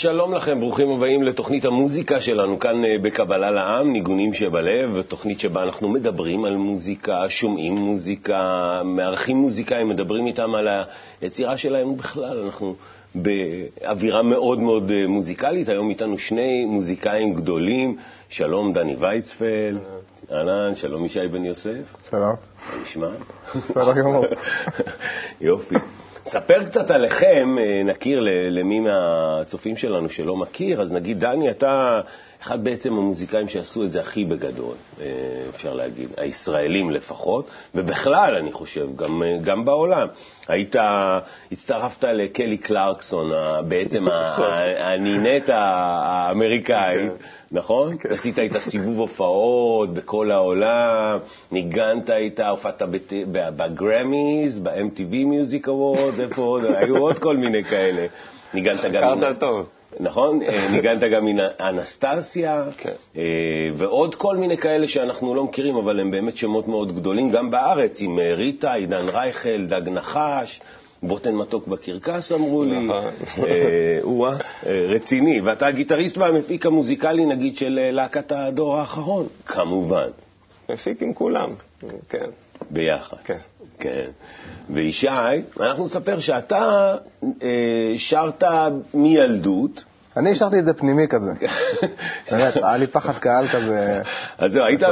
שלום 0.00 0.34
לכם, 0.34 0.60
ברוכים 0.60 0.90
הבאים 0.90 1.22
לתוכנית 1.22 1.64
המוזיקה 1.64 2.20
שלנו 2.20 2.58
כאן 2.58 2.84
אה, 2.84 2.98
בקבלה 3.02 3.50
לעם, 3.50 3.92
ניגונים 3.92 4.34
שבלב, 4.34 5.02
תוכנית 5.02 5.40
שבה 5.40 5.62
אנחנו 5.62 5.88
מדברים 5.88 6.44
על 6.44 6.56
מוזיקה, 6.56 7.24
שומעים 7.28 7.74
מוזיקה, 7.74 8.82
מארחים 8.84 9.36
מוזיקאים, 9.36 9.88
מדברים 9.88 10.26
איתם 10.26 10.54
על 10.54 10.68
היצירה 11.20 11.56
שלהם, 11.56 11.88
ובכלל 11.88 12.38
אנחנו 12.44 12.74
באווירה 13.14 14.22
מאוד 14.22 14.58
מאוד 14.60 14.90
אה, 14.90 15.06
מוזיקלית. 15.06 15.68
היום 15.68 15.90
איתנו 15.90 16.18
שני 16.18 16.64
מוזיקאים 16.64 17.34
גדולים, 17.34 17.96
שלום 18.28 18.72
דני 18.72 18.96
ויצפלד, 18.98 19.78
אהלן, 20.32 20.74
שלום 20.74 21.04
ישי 21.04 21.28
בן 21.28 21.44
יוסף. 21.44 21.96
שלום. 22.10 22.22
מה 22.22 22.82
נשמע? 22.82 23.08
בסדר 23.54 23.92
גמור. 23.92 24.24
יופי. 25.40 25.74
ספר 26.26 26.64
קצת 26.64 26.90
עליכם, 26.90 27.56
אה, 27.58 27.82
נכיר 27.84 28.20
למי 28.50 28.80
מהצופים 28.80 29.76
שלנו 29.76 30.08
שלא 30.08 30.36
מכיר, 30.36 30.82
אז 30.82 30.92
נגיד, 30.92 31.20
דני, 31.20 31.50
אתה 31.50 32.00
אחד 32.42 32.64
בעצם 32.64 32.92
המוזיקאים 32.92 33.48
שעשו 33.48 33.84
את 33.84 33.90
זה 33.90 34.00
הכי 34.00 34.24
בגדול, 34.24 34.74
אה, 35.00 35.06
אפשר 35.48 35.74
להגיד, 35.74 36.08
הישראלים 36.16 36.90
לפחות, 36.90 37.50
ובכלל, 37.74 38.34
אני 38.34 38.52
חושב, 38.52 38.96
גם, 38.96 39.22
אה, 39.22 39.38
גם 39.44 39.64
בעולם. 39.64 40.06
היית, 40.48 40.76
הצטרפת 41.52 42.04
לקלי 42.04 42.58
קלרקסון, 42.58 43.30
בעצם 43.68 44.06
הנינט 44.78 45.50
האמריקאית, 45.52 47.10
כן. 47.10 47.24
נכון? 47.52 47.98
כן. 47.98 48.12
עשית 48.12 48.38
איתה 48.38 48.60
סיבוב 48.60 48.98
הופעות 48.98 49.94
בכל 49.94 50.30
העולם, 50.30 51.18
ניגנת 51.52 52.10
איתה, 52.10 52.48
הופעת 52.48 52.82
בגרמיז, 53.32 54.58
ב-MTV 54.58 55.12
Music 55.12 55.66
Awards, 55.66 56.20
איפה 56.20 56.42
עוד? 56.42 56.64
היו 56.78 56.96
עוד 56.96 57.18
כל 57.18 57.36
מיני 57.36 57.64
כאלה. 57.64 58.06
ניגנת 58.54 58.84
גם... 58.84 59.18
הכרת 59.18 59.40
טוב. 59.40 59.79
נכון? 60.00 60.42
אה, 60.42 60.68
ניגנת 60.70 61.00
גם 61.00 61.26
עם 61.26 61.38
אנסטסיה, 61.60 62.64
כן. 62.78 62.92
אה, 63.16 63.22
ועוד 63.74 64.14
כל 64.14 64.36
מיני 64.36 64.56
כאלה 64.56 64.88
שאנחנו 64.88 65.34
לא 65.34 65.44
מכירים, 65.44 65.76
אבל 65.76 66.00
הם 66.00 66.10
באמת 66.10 66.36
שמות 66.36 66.68
מאוד 66.68 66.96
גדולים, 66.96 67.30
גם 67.30 67.50
בארץ, 67.50 68.00
עם 68.00 68.18
אה, 68.18 68.34
ריטה, 68.34 68.72
עידן 68.72 69.08
רייכל, 69.08 69.66
דג 69.66 69.88
נחש. 69.88 70.60
בוטן 71.02 71.34
מתוק 71.34 71.66
בקרקס, 71.66 72.32
אמרו 72.32 72.64
לי. 72.64 72.78
נכון. 72.78 73.04
או-אה, 74.02 74.36
רציני. 74.66 75.40
ואתה 75.40 75.66
הגיטריסט 75.66 76.18
והמפיק 76.18 76.66
המוזיקלי, 76.66 77.26
נגיד, 77.26 77.56
של 77.56 77.90
להקת 77.92 78.32
הדור 78.32 78.76
האחרון, 78.76 79.26
כמובן. 79.46 80.08
מפיק 80.68 81.02
עם 81.02 81.14
כולם, 81.14 81.50
כן. 82.08 82.26
ביחד. 82.70 83.16
כן. 83.24 83.38
כן. 83.78 84.10
וישי, 84.70 85.08
אנחנו 85.60 85.84
נספר 85.84 86.18
שאתה 86.18 86.96
אה, 87.42 87.92
שרת 87.96 88.44
מילדות. 88.94 89.84
אני 90.16 90.30
השארתי 90.30 90.58
את 90.58 90.64
זה 90.64 90.74
פנימי 90.74 91.08
כזה. 91.08 91.30
באמת, 92.30 92.56
היה 92.56 92.76
לי 92.76 92.86
פחד 92.86 93.18
קהל 93.18 93.48
כזה. 93.48 94.02
אז 94.38 94.52
זהו, 94.52 94.64
היית, 94.64 94.82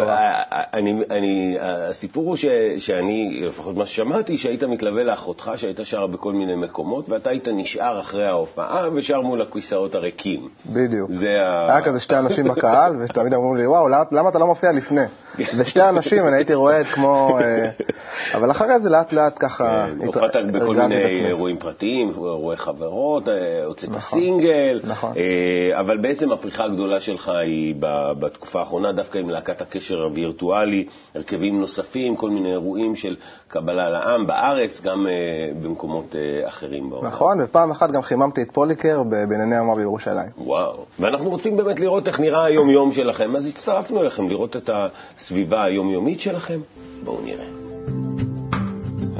אני, 1.10 1.56
הסיפור 1.60 2.24
הוא 2.24 2.36
שאני, 2.78 3.40
לפחות 3.46 3.76
מה 3.76 3.86
ששמעתי, 3.86 4.38
שהיית 4.38 4.64
מתלווה 4.64 5.02
לאחותך 5.02 5.50
שהייתה 5.56 5.84
שרה 5.84 6.06
בכל 6.06 6.32
מיני 6.32 6.56
מקומות, 6.56 7.08
ואתה 7.08 7.30
היית 7.30 7.48
נשאר 7.52 8.00
אחרי 8.00 8.26
ההופעה 8.26 8.88
ושר 8.94 9.20
מול 9.20 9.42
הכיסאות 9.42 9.94
הריקים. 9.94 10.48
בדיוק. 10.66 11.10
היה 11.68 11.80
כזה 11.80 12.00
שתי 12.00 12.18
אנשים 12.18 12.48
בקהל, 12.48 12.96
ותמיד 13.00 13.34
אמרו 13.34 13.54
לי, 13.54 13.66
וואו, 13.66 13.88
למה 13.88 14.28
אתה 14.28 14.38
לא 14.38 14.46
מופיע 14.46 14.72
לפני? 14.72 15.04
ושתי 15.58 15.82
אנשים, 15.82 16.26
אני 16.26 16.36
הייתי 16.36 16.54
רואה 16.54 16.84
כמו... 16.84 17.38
אה, 17.40 17.70
אבל 18.34 18.50
אחרי 18.50 18.80
זה 18.80 18.88
לאט 18.88 19.12
לאט 19.12 19.34
ככה... 19.38 19.86
כן, 20.00 20.06
הופעת 20.06 20.36
בכל 20.52 20.76
מיני 20.76 21.26
אירועים 21.26 21.58
פרטיים, 21.58 22.08
אירועי 22.08 22.56
חברות, 22.56 23.28
אה, 23.28 23.64
הוצאת 23.64 23.90
נכון, 23.90 24.20
סינגל, 24.20 24.80
נכון. 24.84 25.07
אה, 25.16 25.80
אבל 25.80 25.96
בעצם 25.96 26.32
הפריחה 26.32 26.64
הגדולה 26.64 27.00
שלך 27.00 27.28
היא 27.28 27.74
בתקופה 28.18 28.58
האחרונה, 28.58 28.92
דווקא 28.92 29.18
עם 29.18 29.30
להקת 29.30 29.60
הקשר 29.60 30.02
הווירטואלי, 30.02 30.86
הרכבים 31.14 31.60
נוספים, 31.60 32.16
כל 32.16 32.30
מיני 32.30 32.50
אירועים 32.50 32.96
של 32.96 33.16
קבלה 33.48 33.90
לעם 33.90 34.26
בארץ, 34.26 34.80
גם 34.80 35.06
במקומות 35.62 36.16
אחרים 36.44 36.90
בעולם. 36.90 37.06
נכון, 37.06 37.40
ופעם 37.40 37.70
אחת 37.70 37.90
גם 37.90 38.02
חיממתי 38.02 38.42
את 38.42 38.50
פוליקר 38.50 39.02
בענייני 39.02 39.56
יומה 39.56 39.74
בירושלים. 39.74 40.30
וואו, 40.38 40.84
ואנחנו 40.98 41.30
רוצים 41.30 41.56
באמת 41.56 41.80
לראות 41.80 42.08
איך 42.08 42.20
נראה 42.20 42.44
היום-יום 42.44 42.92
שלכם, 42.92 43.36
אז 43.36 43.46
הצטרפנו 43.46 44.00
אליכם 44.00 44.28
לראות 44.28 44.56
את 44.56 44.70
הסביבה 44.72 45.64
היומיומית 45.64 46.20
שלכם. 46.20 46.60
בואו 47.04 47.20
נראה. 47.24 47.67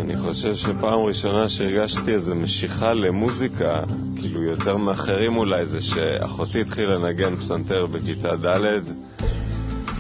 אני 0.08 0.16
חושב 0.16 0.54
שפעם 0.54 1.00
ראשונה 1.08 1.48
שהרגשתי 1.48 2.12
איזו 2.12 2.34
משיכה 2.34 2.92
למוזיקה, 2.94 3.80
כאילו 4.16 4.42
יותר 4.42 4.76
מאחרים 4.76 5.36
אולי, 5.36 5.66
זה 5.66 5.80
שאחותי 5.80 6.60
התחילה 6.60 6.94
לנגן 6.94 7.36
פסנתר 7.36 7.86
בכיתה 7.86 8.36
ד' 8.36 8.80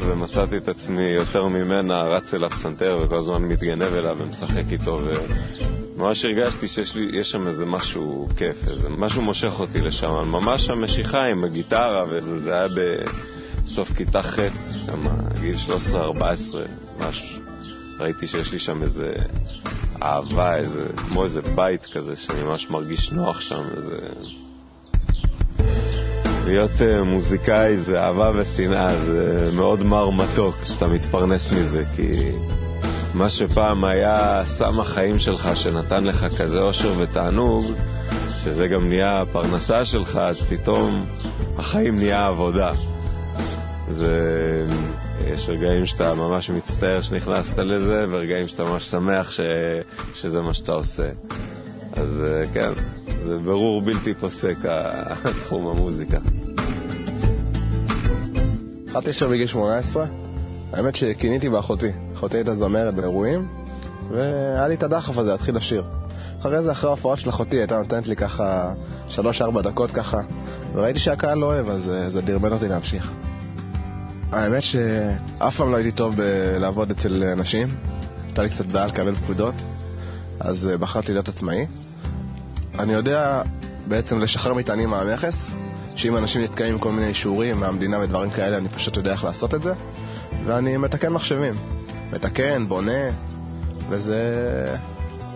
ומצאתי 0.00 0.56
את 0.56 0.68
עצמי 0.68 1.02
יותר 1.02 1.48
ממנה 1.48 2.02
רץ 2.02 2.34
אל 2.34 2.44
הפסנתר 2.44 2.98
וכל 3.02 3.18
הזמן 3.18 3.42
מתגנב 3.42 3.82
אליו 3.94 4.16
ומשחק 4.18 4.64
איתו 4.72 5.00
וממש 5.96 6.24
הרגשתי 6.24 6.68
שיש 6.68 7.30
שם 7.30 7.46
איזה 7.46 7.66
משהו 7.66 8.28
כיף, 8.36 8.68
איזה 8.68 8.88
משהו 8.88 9.22
מושך 9.22 9.60
אותי 9.60 9.80
לשם, 9.80 10.12
ממש 10.26 10.70
המשיכה 10.70 11.24
עם 11.24 11.44
הגיטרה 11.44 12.02
וזה 12.10 12.54
היה 12.54 12.68
בסוף 13.64 13.92
כיתה 13.92 14.22
ח', 14.22 14.38
שם 14.86 15.04
גיל 15.40 15.56
13-14, 15.92 15.94
ממש 16.98 17.38
ראיתי 18.00 18.26
שיש 18.26 18.52
לי 18.52 18.58
שם 18.58 18.82
איזה 18.82 19.12
אהבה, 20.02 20.56
איזה, 20.56 20.88
כמו 20.96 21.24
איזה 21.24 21.40
בית 21.54 21.86
כזה, 21.92 22.16
שאני 22.16 22.42
ממש 22.42 22.70
מרגיש 22.70 23.12
נוח 23.12 23.40
שם, 23.40 23.62
איזה... 23.76 23.96
להיות 26.44 26.70
uh, 26.70 27.04
מוזיקאי 27.04 27.78
זה 27.78 28.00
אהבה 28.00 28.30
ושנאה, 28.34 29.04
זה 29.06 29.50
מאוד 29.52 29.82
מר 29.82 30.10
מתוק 30.10 30.54
כשאתה 30.62 30.86
מתפרנס 30.86 31.52
מזה, 31.52 31.84
כי 31.96 32.30
מה 33.14 33.28
שפעם 33.28 33.84
היה 33.84 34.42
סם 34.46 34.80
החיים 34.80 35.18
שלך, 35.18 35.48
שנתן 35.54 36.04
לך 36.04 36.26
כזה 36.38 36.58
אושר 36.58 36.94
ותענוג, 36.98 37.64
שזה 38.38 38.68
גם 38.68 38.88
נהיה 38.88 39.20
הפרנסה 39.20 39.84
שלך, 39.84 40.16
אז 40.16 40.42
פתאום 40.42 41.06
החיים 41.58 41.98
נהיה 41.98 42.26
עבודה. 42.26 42.72
זה... 43.90 44.66
יש 45.32 45.48
רגעים 45.48 45.86
שאתה 45.86 46.14
ממש 46.14 46.50
מצטער 46.50 47.00
שנכנסת 47.00 47.58
לזה, 47.58 48.04
ורגעים 48.08 48.48
שאתה 48.48 48.64
ממש 48.64 48.84
שמח 48.84 49.30
ש... 49.30 49.40
שזה 50.14 50.40
מה 50.40 50.54
שאתה 50.54 50.72
עושה. 50.72 51.08
אז 51.92 52.24
אה, 52.26 52.44
כן, 52.54 52.70
זה 53.22 53.38
ברור 53.38 53.82
בלתי 53.82 54.14
פוסק, 54.14 54.56
תחום 55.44 55.66
המוזיקה. 55.66 56.18
התחלתי 58.86 59.10
לשיר 59.10 59.28
בגיל 59.28 59.46
18, 59.46 60.06
האמת 60.72 60.96
שכיניתי 60.96 61.48
באחותי. 61.48 61.90
אחותי 62.14 62.36
הייתה 62.36 62.54
זמרת 62.54 62.94
באירועים, 62.94 63.48
והיה 64.10 64.68
לי 64.68 64.74
את 64.74 64.82
הדחף 64.82 65.18
הזה 65.18 65.30
להתחיל 65.30 65.56
לשיר. 65.56 65.84
אחרי 66.40 66.62
זה, 66.62 66.72
אחרי 66.72 66.88
ההופעה 66.88 67.16
של 67.16 67.30
אחותי, 67.30 67.56
הייתה 67.56 67.78
נותנת 67.78 68.08
לי 68.08 68.16
ככה 68.16 68.72
3-4 69.08 69.20
דקות 69.62 69.90
ככה, 69.90 70.20
וראיתי 70.74 71.00
שהקהל 71.00 71.38
לא 71.38 71.46
אוהב, 71.46 71.68
אז 71.68 71.90
אה, 71.90 72.10
זה 72.10 72.20
דרבן 72.20 72.52
אותי 72.52 72.68
להמשיך. 72.68 73.12
האמת 74.32 74.62
שאף 74.62 75.56
פעם 75.56 75.70
לא 75.70 75.76
הייתי 75.76 75.92
טוב 75.92 76.16
בלעבוד 76.16 76.90
אצל 76.90 77.22
אנשים. 77.22 77.68
הייתה 78.26 78.42
לי 78.42 78.50
קצת 78.50 78.66
בעיה 78.66 78.86
לקבל 78.86 79.16
פקודות, 79.16 79.54
אז 80.40 80.68
אה, 80.68 80.76
בחרתי 80.76 81.12
להיות 81.12 81.28
עצמאי. 81.28 81.66
אני 82.78 82.92
יודע 82.92 83.42
בעצם 83.88 84.18
לשחרר 84.18 84.54
מטענים 84.54 84.90
מהמכס, 84.90 85.34
שאם 85.96 86.16
אנשים 86.16 86.42
נתקעים 86.42 86.74
עם 86.74 86.80
כל 86.80 86.92
מיני 86.92 87.06
אישורים 87.06 87.60
מהמדינה 87.60 87.98
ודברים 87.98 88.30
כאלה, 88.30 88.58
אני 88.58 88.68
פשוט 88.68 88.96
יודע 88.96 89.12
איך 89.12 89.24
לעשות 89.24 89.54
את 89.54 89.62
זה, 89.62 89.72
ואני 90.46 90.76
מתקן 90.76 91.08
מחשבים. 91.08 91.54
מתקן, 92.12 92.68
בונה, 92.68 93.10
וזה 93.88 94.22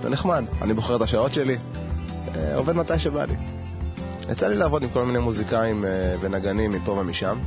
זה 0.03 0.09
נחמד. 0.09 0.45
אני 0.63 0.75
בוחר 0.75 0.97
את 0.97 1.01
השעות 1.01 1.35
שלי, 1.35 1.57
אה, 2.37 2.57
עובד 2.57 2.77
מתי 2.77 2.99
שבא 2.99 3.25
לי. 3.25 3.35
יצא 4.31 4.49
לי 4.49 4.57
לעבוד 4.57 4.83
עם 4.83 4.89
כל 4.89 5.05
מיני 5.05 5.19
מוזיקאים 5.19 5.85
אה, 5.85 6.15
ונגנים 6.21 6.71
מפה 6.71 6.93
ומשם. 6.93 7.39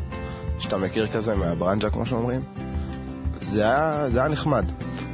שאתה 0.59 0.77
מכיר 0.77 1.07
כזה 1.07 1.35
מהברנג'ה, 1.35 1.89
כמו 1.89 2.05
שאומרים. 2.05 2.41
זה 3.41 3.63
היה, 3.63 4.09
זה 4.09 4.19
היה 4.19 4.27
נחמד, 4.27 4.65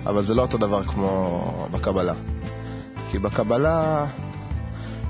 אבל 0.06 0.26
זה 0.26 0.34
לא 0.34 0.42
אותו 0.42 0.58
דבר 0.58 0.84
כמו 0.84 1.68
בקבלה. 1.72 2.14
כי 3.12 3.20
בקבלה 3.20 4.06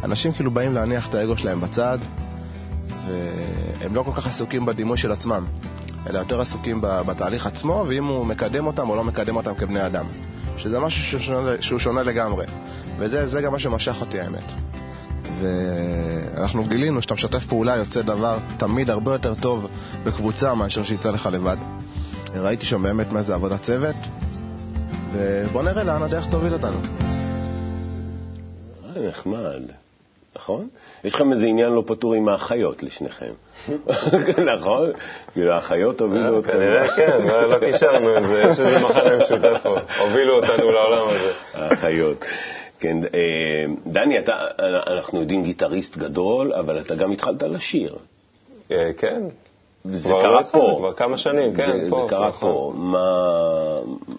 אנשים 0.04 0.34
כאילו 0.34 0.52
באים 0.52 0.74
להניח 0.74 1.10
את 1.10 1.16
האגו 1.16 1.38
שלהם 1.38 1.62
בצד, 1.62 1.98
והם 3.08 3.96
לא 3.96 4.04
כל 4.04 4.12
כך 4.16 4.28
עסוקים 4.28 4.66
בדימוי 4.66 4.98
של 4.98 5.12
עצמם, 5.12 5.46
אלא 6.10 6.20
יותר 6.20 6.42
עסוקים 6.42 6.82
בתהליך 6.82 7.48
עצמו, 7.48 7.86
ואם 7.88 8.06
הוא 8.06 8.26
מקדם 8.26 8.68
אותם 8.68 8.90
או 8.90 8.96
לא 8.96 9.04
מקדם 9.04 9.36
אותם 9.36 9.56
כבני 9.56 9.86
אדם. 9.86 10.06
שזה 10.58 10.80
משהו 10.80 11.04
שהוא 11.04 11.22
שונה, 11.22 11.50
שהוא 11.60 11.80
שונה 11.80 12.04
לגמרי. 12.04 12.46
וזה 12.98 13.42
גם 13.42 13.52
מה 13.52 13.60
שמשך 13.60 13.96
אותי, 14.02 14.20
האמת. 14.20 14.52
ואנחנו 15.42 16.64
גילינו 16.64 17.02
שאתה 17.02 17.14
משתף 17.14 17.46
פעולה 17.46 17.76
יוצא 17.76 18.02
דבר 18.02 18.38
תמיד 18.58 18.90
הרבה 18.90 19.12
יותר 19.12 19.36
טוב 19.36 19.68
בקבוצה 20.04 20.54
מאשר 20.54 20.84
שיצא 20.84 21.12
לך 21.12 21.30
לבד. 21.32 21.58
ראיתי 22.36 22.66
שם 22.66 22.84
באמת 22.84 23.12
מה 23.12 23.22
זה 23.22 23.34
עבודת 23.34 23.62
צוות, 23.62 23.96
ובוא 25.14 25.64
נראה 25.64 25.84
לאן 25.84 26.02
הדרך 26.02 26.28
תוביל 26.28 26.54
אותנו. 26.54 26.78
אה, 28.96 29.08
נחמד. 29.08 29.62
נכון? 30.36 30.68
יש 31.04 31.16
לכם 31.16 31.34
איזה 31.34 31.46
עניין 31.46 31.70
לא 31.70 31.84
פתור 31.86 32.14
עם 32.14 32.30
האחיות 32.30 32.84
לשניכם, 32.84 33.32
נכון? 34.58 34.92
כאילו 35.34 35.54
האחיות 35.54 36.02
הובילו 36.02 36.40
אתכם. 36.40 36.52
כנראה 36.52 36.96
כן, 36.96 37.22
לא 37.28 37.50
לא 37.50 37.60
קישרנו 37.60 38.18
את 38.18 38.24
זה, 38.28 38.42
יש 38.42 38.60
איזה 38.60 38.80
מחנה 38.80 39.18
משותף 39.18 39.66
הובילו 40.00 40.36
אותנו 40.36 40.72
לעולם 40.72 41.08
הזה. 41.08 41.32
האחיות. 41.54 42.26
כן, 42.82 42.98
אה, 43.14 43.66
דני, 43.88 44.20
אתה, 44.20 44.34
אנחנו 44.88 45.20
יודעים 45.20 45.44
גיטריסט 45.44 45.98
גדול, 45.98 46.54
אבל 46.54 46.80
אתה 46.80 46.96
גם 46.96 47.12
התחלת 47.12 47.44
לשיר. 47.44 47.96
אה, 48.72 48.92
כן, 48.98 49.22
זה 49.86 50.10
קרה 50.10 50.44
פה. 50.44 50.76
כבר 50.78 50.94
כמה 50.94 51.18
שנים, 51.18 51.54
כן, 51.54 51.80
זה, 51.84 51.90
פה. 51.90 52.02
זה 52.02 52.10
קרה. 52.10 52.32
פה. 52.32 52.74
מה, 52.76 53.00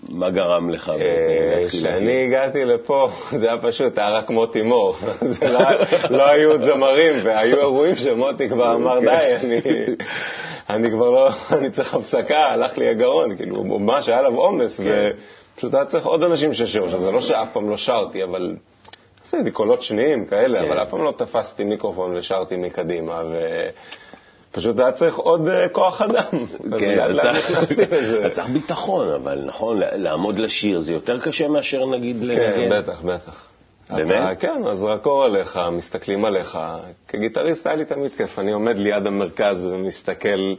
מה 0.09 0.31
גרם 0.31 0.71
לך 0.71 0.89
בעצם 0.89 1.03
אה, 1.03 1.61
לשיר? 1.65 1.81
כשאני 1.81 2.25
הגעתי 2.25 2.65
לפה, 2.65 3.09
זה 3.39 3.49
היה 3.49 3.61
פשוט, 3.61 3.99
היה 3.99 4.11
רק 4.11 4.31
מוטי 4.31 4.63
מור. 4.63 4.97
זה 5.41 5.49
לא, 5.49 5.61
לא 6.11 6.31
היו 6.31 6.59
זמרים, 6.65 7.15
והיו 7.25 7.59
אירועים 7.59 7.97
שמוטי 7.97 8.49
כבר 8.49 8.75
אמר, 8.75 8.97
אוקיי. 8.97 9.39
די, 9.41 9.47
אני, 9.47 9.61
אני 10.71 10.91
כבר 10.91 11.11
לא, 11.11 11.29
אני 11.57 11.71
צריך 11.71 11.95
הפסקה, 11.95 12.39
הלך 12.39 12.79
לי 12.79 12.89
הגרון, 12.89 13.37
כאילו, 13.37 13.65
ממש 13.65 14.09
היה 14.09 14.19
עליו 14.19 14.35
עומס, 14.35 14.81
כן. 14.81 15.11
ופשוט 15.55 15.75
היה 15.75 15.85
צריך 15.85 16.07
עוד 16.07 16.23
אנשים 16.23 16.55
שישירו. 16.55 16.87
עכשיו, 16.87 17.01
זה 17.01 17.11
לא 17.11 17.21
שאף 17.21 17.53
פעם 17.53 17.71
לא 17.71 17.77
שרתי, 17.77 18.25
אבל 18.25 18.57
עשיתי 19.25 19.51
קולות 19.51 19.83
שניים 19.83 20.27
כאלה, 20.27 20.61
כן. 20.61 20.67
אבל 20.69 20.83
אף 20.83 20.89
פעם 20.91 21.05
לא 21.05 21.13
תפסתי 21.17 21.65
מיקרופון 21.65 22.17
ושרתי 22.17 22.57
מקדימה, 22.57 23.23
ופשוט 24.51 24.79
היה 24.79 24.93
צריך 24.93 25.17
עוד 25.17 25.49
אה, 25.49 25.69
כוח 25.69 26.03
אדם. 26.03 26.45
אז 26.73 26.81
כן, 26.81 27.01
אז 27.01 27.69
צריך-. 27.69 28.39
אז 28.39 28.53
ביטחון, 28.53 29.09
אבל 29.09 29.43
נכון, 29.47 29.79
לעמוד 29.79 30.39
לשיר 30.39 30.81
זה 30.81 30.93
יותר 30.93 31.21
קשה 31.21 31.49
מאשר 31.49 31.87
נגיד 31.87 32.17
כן, 32.21 32.27
לנגן. 32.27 32.79
בטח, 32.79 33.01
בטח. 33.01 33.47
באמת? 33.91 34.41
כן, 34.41 34.63
הזרקור 34.67 35.25
עליך, 35.25 35.61
מסתכלים 35.73 36.25
עליך. 36.25 36.59
כגיטריסט 37.09 37.67
היה 37.67 37.77
לי 37.77 37.85
תמיד 37.85 38.15
כיף, 38.15 38.39
אני 38.39 38.53
עומד 38.53 38.79
ליד 38.79 39.07
המרכז 39.07 39.67
ומסתכל, 39.67 40.55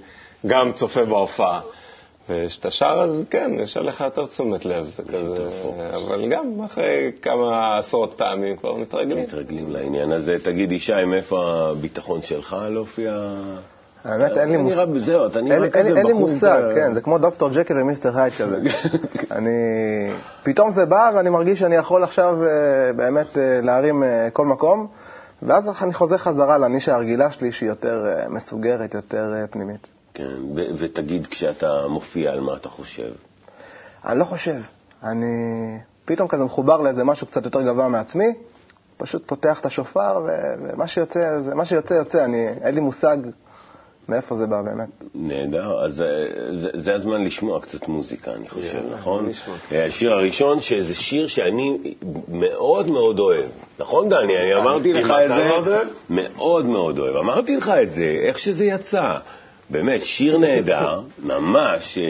גם 0.45 0.73
צופה 0.73 1.05
בהופעה. 1.05 1.61
וכשאתה 2.29 2.71
שר, 2.71 2.99
אז 3.09 3.25
כן, 3.29 3.51
יש 3.59 3.77
עליך 3.77 4.01
יותר 4.01 4.25
תשומת 4.25 4.65
לב, 4.65 4.89
זה 4.95 5.03
כזה, 5.03 5.45
אבל 5.95 6.29
גם 6.29 6.63
אחרי 6.65 7.11
כמה 7.21 7.77
עשרות 7.77 8.13
פעמים 8.13 8.57
כבר 8.57 8.75
מתרגלים. 8.75 9.23
מתרגלים 9.23 9.71
לעניין 9.71 10.11
הזה. 10.11 10.37
תגיד, 10.43 10.71
ישי, 10.71 10.93
מאיפה 11.11 11.69
הביטחון 11.71 12.21
שלך 12.21 12.57
להופיע? 12.69 13.33
האמת, 14.03 14.37
אין 14.37 14.49
לי 14.49 14.57
מושג. 14.57 14.85
בזהו, 14.93 15.25
אתה 15.25 15.41
נראה 15.41 15.69
כזה 15.69 15.83
לי- 15.83 15.97
אין 15.97 16.05
לי 16.07 16.13
בחור 16.13 16.29
מושג, 16.29 16.61
כן, 16.75 16.93
זה 16.93 17.01
כמו 17.01 17.17
דוקטור 17.17 17.49
ג'קל 17.53 17.77
ומיסטר 17.81 18.19
הייד 18.19 18.33
כזה. 18.33 18.57
אני... 19.37 19.49
פתאום 20.43 20.71
זה 20.71 20.85
בא 20.85 21.11
ואני 21.15 21.29
מרגיש 21.29 21.59
שאני 21.59 21.75
יכול 21.75 22.03
עכשיו 22.03 22.43
אה, 22.43 22.49
באמת 22.95 23.37
אה, 23.37 23.59
להרים 23.63 24.03
אה, 24.03 24.27
כל 24.33 24.45
מקום, 24.45 24.87
ואז 25.41 25.69
אני 25.81 25.93
חוזר 25.93 26.17
חזרה 26.17 26.57
לנישה 26.57 26.95
הרגילה 26.95 27.31
שלי 27.31 27.51
שהיא 27.51 27.69
יותר 27.69 28.05
מסוגרת, 28.29 28.93
יותר 28.93 29.33
פנימית. 29.51 29.87
כן, 30.13 30.35
ו- 30.55 30.65
ותגיד, 30.77 31.27
כשאתה 31.27 31.87
מופיע, 31.87 32.31
על 32.31 32.39
מה 32.39 32.55
אתה 32.55 32.69
חושב? 32.69 33.11
אני 34.05 34.19
לא 34.19 34.23
חושב, 34.25 34.61
אני 35.03 35.25
פתאום 36.05 36.27
כזה 36.27 36.43
מחובר 36.43 36.81
לאיזה 36.81 37.03
משהו 37.03 37.27
קצת 37.27 37.45
יותר 37.45 37.61
גבוה 37.61 37.87
מעצמי, 37.87 38.33
פשוט 38.97 39.23
פותח 39.25 39.59
את 39.59 39.65
השופר, 39.65 40.21
ו- 40.25 40.53
ומה 40.63 40.87
שיוצא, 40.87 41.39
זה- 41.39 41.55
מה 41.55 41.65
שיוצא 41.65 41.93
יוצא, 41.93 42.25
אני, 42.25 42.47
אין 42.61 42.75
לי 42.75 42.81
מושג 42.81 43.17
מאיפה 44.09 44.35
זה 44.35 44.45
בא 44.47 44.61
באמת. 44.61 44.89
נהדר, 45.15 45.79
אז 45.85 46.01
אה, 46.01 46.07
זה, 46.55 46.69
זה 46.73 46.93
הזמן 46.95 47.23
לשמוע 47.23 47.61
קצת 47.61 47.87
מוזיקה, 47.87 48.33
אני 48.33 48.49
חושב, 48.49 48.75
יאללה, 48.77 48.95
נכון? 48.95 49.25
נשמע. 49.27 49.53
אה, 49.71 49.85
השיר 49.85 50.13
הראשון, 50.13 50.61
שזה 50.61 50.95
שיר 50.95 51.27
שאני 51.27 51.77
מאוד 52.27 52.87
מאוד 52.87 53.19
אוהב. 53.19 53.49
נכון, 53.79 54.09
דני? 54.09 54.33
אני 54.37 54.55
אמרתי 54.55 54.91
אם 54.91 54.95
לך 54.95 55.13
את 55.25 55.29
זה. 55.65 55.77
מאוד 56.09 56.65
מאוד 56.65 56.99
אוהב. 56.99 57.15
אמרתי 57.15 57.57
לך 57.57 57.73
את 57.83 57.91
זה, 57.93 58.19
איך 58.27 58.39
שזה 58.39 58.65
יצא. 58.65 59.17
באמת, 59.69 60.05
שיר 60.05 60.37
נהדר, 60.37 61.01
ממש, 61.23 61.97
אה, 61.97 62.03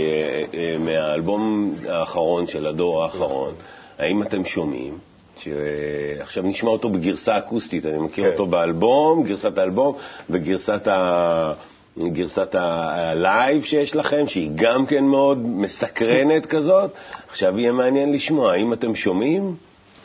אה, 0.54 0.76
מהאלבום 0.80 1.74
האחרון 1.90 2.48
של 2.48 2.66
הדור 2.66 3.04
האחרון. 3.04 3.54
האם 4.00 4.24
אתם 4.24 4.46
שומעים? 4.46 4.98
שעכשיו 5.40 6.44
נשמע 6.44 6.70
אותו 6.70 6.90
בגרסה 6.90 7.38
אקוסטית, 7.38 7.86
אני 7.86 7.98
מכיר 7.98 8.26
כן. 8.26 8.32
אותו 8.32 8.46
באלבום, 8.46 9.24
גרסת 9.24 9.58
האלבום 9.58 9.96
וגרסת 10.30 10.88
ה... 10.88 11.54
גרסת 11.98 12.56
ה 12.56 12.77
live 12.77 13.64
שיש 13.64 13.96
לכם, 13.96 14.28
שהיא 14.28 14.52
גם 14.56 14.86
כן 14.86 15.04
מאוד 15.04 15.38
מסקרנת 15.38 16.46
כזאת. 16.46 16.92
עכשיו 17.30 17.60
יהיה 17.60 17.72
מעניין 17.72 18.14
לשמוע, 18.14 18.54
האם 18.54 18.74
אתם 18.74 18.96
שומעים? 18.96 19.56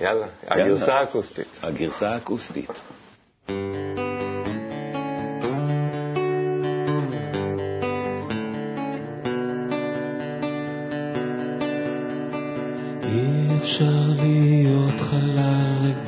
יאללה. 0.01 0.27
הגרסה 0.49 0.95
האקוסטית. 0.95 1.47
הגרסה 1.63 2.11
האקוסטית. 2.11 2.71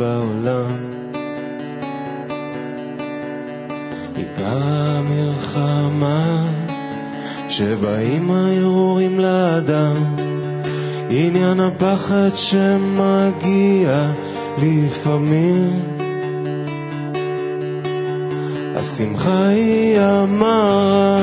בעולם. 0.01 0.67
עיקר 4.17 4.63
המלחמה 4.63 6.45
שבאים 7.49 8.31
הערעורים 8.31 9.21
לאדם. 9.21 10.17
עניין 11.11 11.61
הפחד 11.61 12.31
שמגיע 12.35 14.11
לפעמים. 14.59 15.81
השמחה 18.77 19.47
היא 19.49 20.01
המרה. 20.01 21.17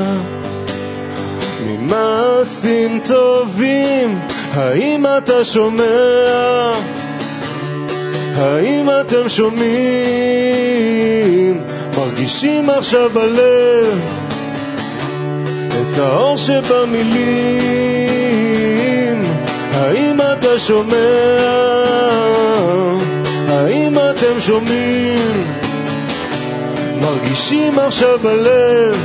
ממעשים 1.66 3.00
טובים, 3.04 4.18
האם 4.52 5.04
אתה 5.18 5.44
שומע? 5.44 6.97
האם 8.38 8.88
אתם 9.00 9.28
שומעים? 9.28 9.78
מרגישים 11.96 12.70
עכשיו 12.70 13.10
בלב 13.10 13.98
את 15.68 15.98
האור 15.98 16.36
שבמילים? 16.36 17.58
האם 19.72 20.20
אתה 20.20 20.58
שומע? 20.58 20.96
האם 23.48 23.98
אתם 23.98 24.40
שומעים? 24.40 25.44
מרגישים 27.00 27.78
עכשיו 27.78 28.18
בלב 28.22 28.96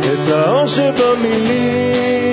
את 0.00 0.28
האור 0.32 0.66
שבמילים. 0.66 2.29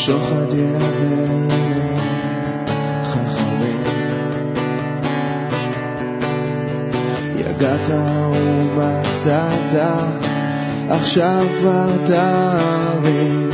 השוחד 0.00 0.54
יעבר 0.54 1.48
חכמים 3.02 3.82
יגעת 7.36 7.90
ומצאת 8.32 9.74
עכשיו 10.88 11.46
כבר 11.58 11.90
תרים 12.06 13.50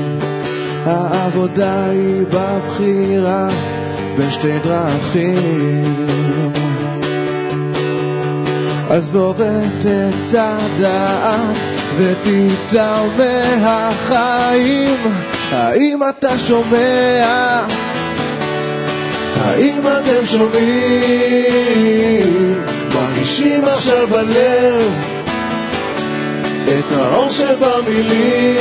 העבודה 0.84 1.90
היא 1.90 2.24
בבחירה 2.26 3.48
בין 4.16 4.30
שתי 4.30 4.58
דרכים. 4.58 5.94
עזוב 8.90 9.40
את 9.40 9.84
עץ 9.84 10.34
הדעת 10.34 11.56
ותיטע 11.96 13.02
מהחיים 13.18 15.35
האם 15.52 16.00
אתה 16.08 16.38
שומע? 16.38 17.62
האם 19.36 19.80
אתם 19.80 20.26
שומעים? 20.26 21.76
מרגישים 22.94 23.64
עכשיו 23.64 24.06
בלב 24.08 24.92
את 26.64 26.92
האור 26.92 27.28
שבמילים 27.28 28.56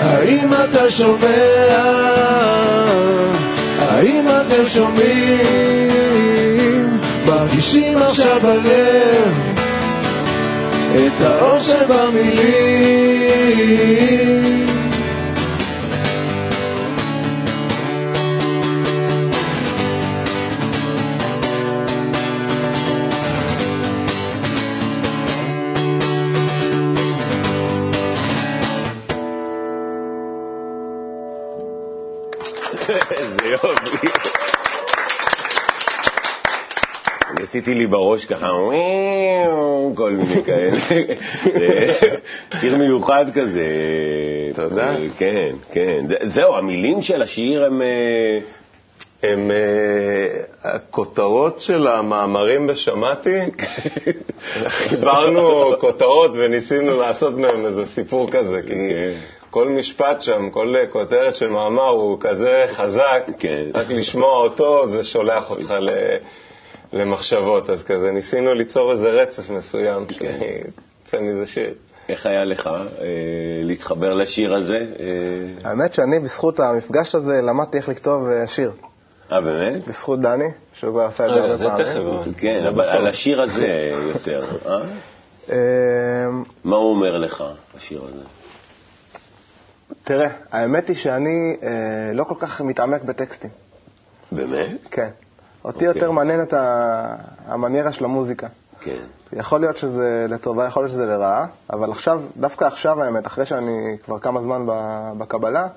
האם 0.00 0.52
אתה 0.52 0.90
שומע? 0.90 1.28
האם 3.78 4.28
אתם 4.28 4.68
שומעים? 4.68 5.78
מרגישים 7.26 7.96
עכשיו 7.96 8.40
בלב 8.42 9.57
את 10.96 11.20
האור 11.20 11.58
שבמילים. 11.58 12.78
עשיתי 37.42 37.74
לי 37.74 37.86
בראש 37.86 38.24
ככה, 38.24 38.50
כל 39.94 40.12
מיני 40.12 40.44
כאלה. 40.44 40.76
שיר 42.60 42.76
מיוחד 42.76 43.24
כזה. 43.34 43.66
תודה. 44.54 44.94
כן, 45.18 45.52
כן. 45.72 46.04
זהו, 46.24 46.54
המילים 46.54 47.02
של 47.02 47.22
השיר 47.22 47.64
הם... 47.64 47.82
אה, 47.82 48.38
הם 49.22 49.50
uh, 49.50 50.66
הכותרות 50.66 51.60
של 51.60 51.86
המאמרים 51.86 52.66
בשמעתי, 52.66 53.38
חיברנו 54.68 55.72
כותרות 55.80 56.30
וניסינו 56.34 57.00
לעשות 57.00 57.34
מהם 57.34 57.66
איזה 57.66 57.86
סיפור 57.86 58.30
כזה, 58.30 58.62
כי 58.62 58.68
כן. 58.68 59.12
כל 59.50 59.68
משפט 59.68 60.20
שם, 60.20 60.50
כל 60.50 60.74
כותרת 60.90 61.34
של 61.34 61.48
מאמר 61.48 61.88
הוא 61.88 62.16
כזה 62.20 62.64
חזק, 62.68 63.26
כן. 63.38 63.64
רק 63.74 63.90
לשמוע 63.90 64.36
אותו 64.38 64.86
זה 64.86 65.04
שולח 65.04 65.50
אותך 65.50 65.74
ל... 65.80 65.90
למחשבות, 66.92 67.70
אז 67.70 67.82
כזה 67.82 68.12
ניסינו 68.12 68.54
ליצור 68.54 68.92
איזה 68.92 69.10
רצף 69.10 69.50
מסוים, 69.50 70.06
כן. 70.06 70.38
שיצא 71.04 71.20
מזה 71.20 71.46
שיר. 71.46 71.74
איך 72.08 72.26
היה 72.26 72.44
לך 72.44 72.66
אה, 72.66 73.04
להתחבר 73.62 74.14
לשיר 74.14 74.54
הזה? 74.54 74.76
אה, 75.00 75.70
האמת 75.70 75.94
שאני, 75.94 76.20
בזכות 76.20 76.60
המפגש 76.60 77.14
הזה, 77.14 77.42
למדתי 77.42 77.78
איך 77.78 77.88
לכתוב 77.88 78.28
אה, 78.28 78.46
שיר. 78.46 78.72
אה, 79.32 79.40
באמת? 79.40 79.88
בזכות 79.88 80.20
דני, 80.20 80.48
שהוא 80.72 80.92
כבר 80.92 81.02
עשה 81.04 81.24
את 81.24 81.30
זה 81.30 81.34
רגע, 81.34 81.44
הרבה 81.44 81.56
זה 81.56 81.84
תכף, 81.84 81.94
פעמים. 81.94 82.34
כן, 82.34 82.58
זה 82.62 82.68
אבל 82.68 82.82
בסוף. 82.82 82.94
על 82.94 83.06
השיר 83.06 83.42
הזה 83.42 83.90
יותר. 84.14 84.44
אה? 84.66 84.80
אה, 85.52 85.56
מה 86.64 86.76
הוא 86.76 86.90
אומר 86.90 87.16
לך, 87.18 87.44
השיר 87.76 88.04
הזה? 88.04 88.24
תראה, 90.04 90.28
האמת 90.50 90.88
היא 90.88 90.96
שאני 90.96 91.56
אה, 91.62 92.12
לא 92.14 92.24
כל 92.24 92.34
כך 92.38 92.60
מתעמק 92.60 93.02
בטקסטים. 93.02 93.50
באמת? 94.32 94.88
כן. 94.90 95.08
אותי 95.68 95.88
אוקיי. 95.88 96.00
יותר 96.00 96.10
מעניין 96.10 96.42
את 96.42 96.54
המניירה 97.46 97.92
של 97.92 98.04
המוזיקה. 98.04 98.46
כן. 98.80 99.02
יכול 99.32 99.60
להיות 99.60 99.76
שזה 99.76 100.26
לטובה, 100.28 100.66
יכול 100.66 100.82
להיות 100.82 100.92
שזה 100.92 101.06
לרעה, 101.06 101.46
אבל 101.72 101.90
עכשיו, 101.90 102.22
דווקא 102.36 102.64
עכשיו 102.64 103.02
האמת, 103.02 103.26
אחרי 103.26 103.46
שאני 103.46 103.96
כבר 104.04 104.18
כמה 104.18 104.40
זמן 104.40 104.62
בקבלה, 105.18 105.68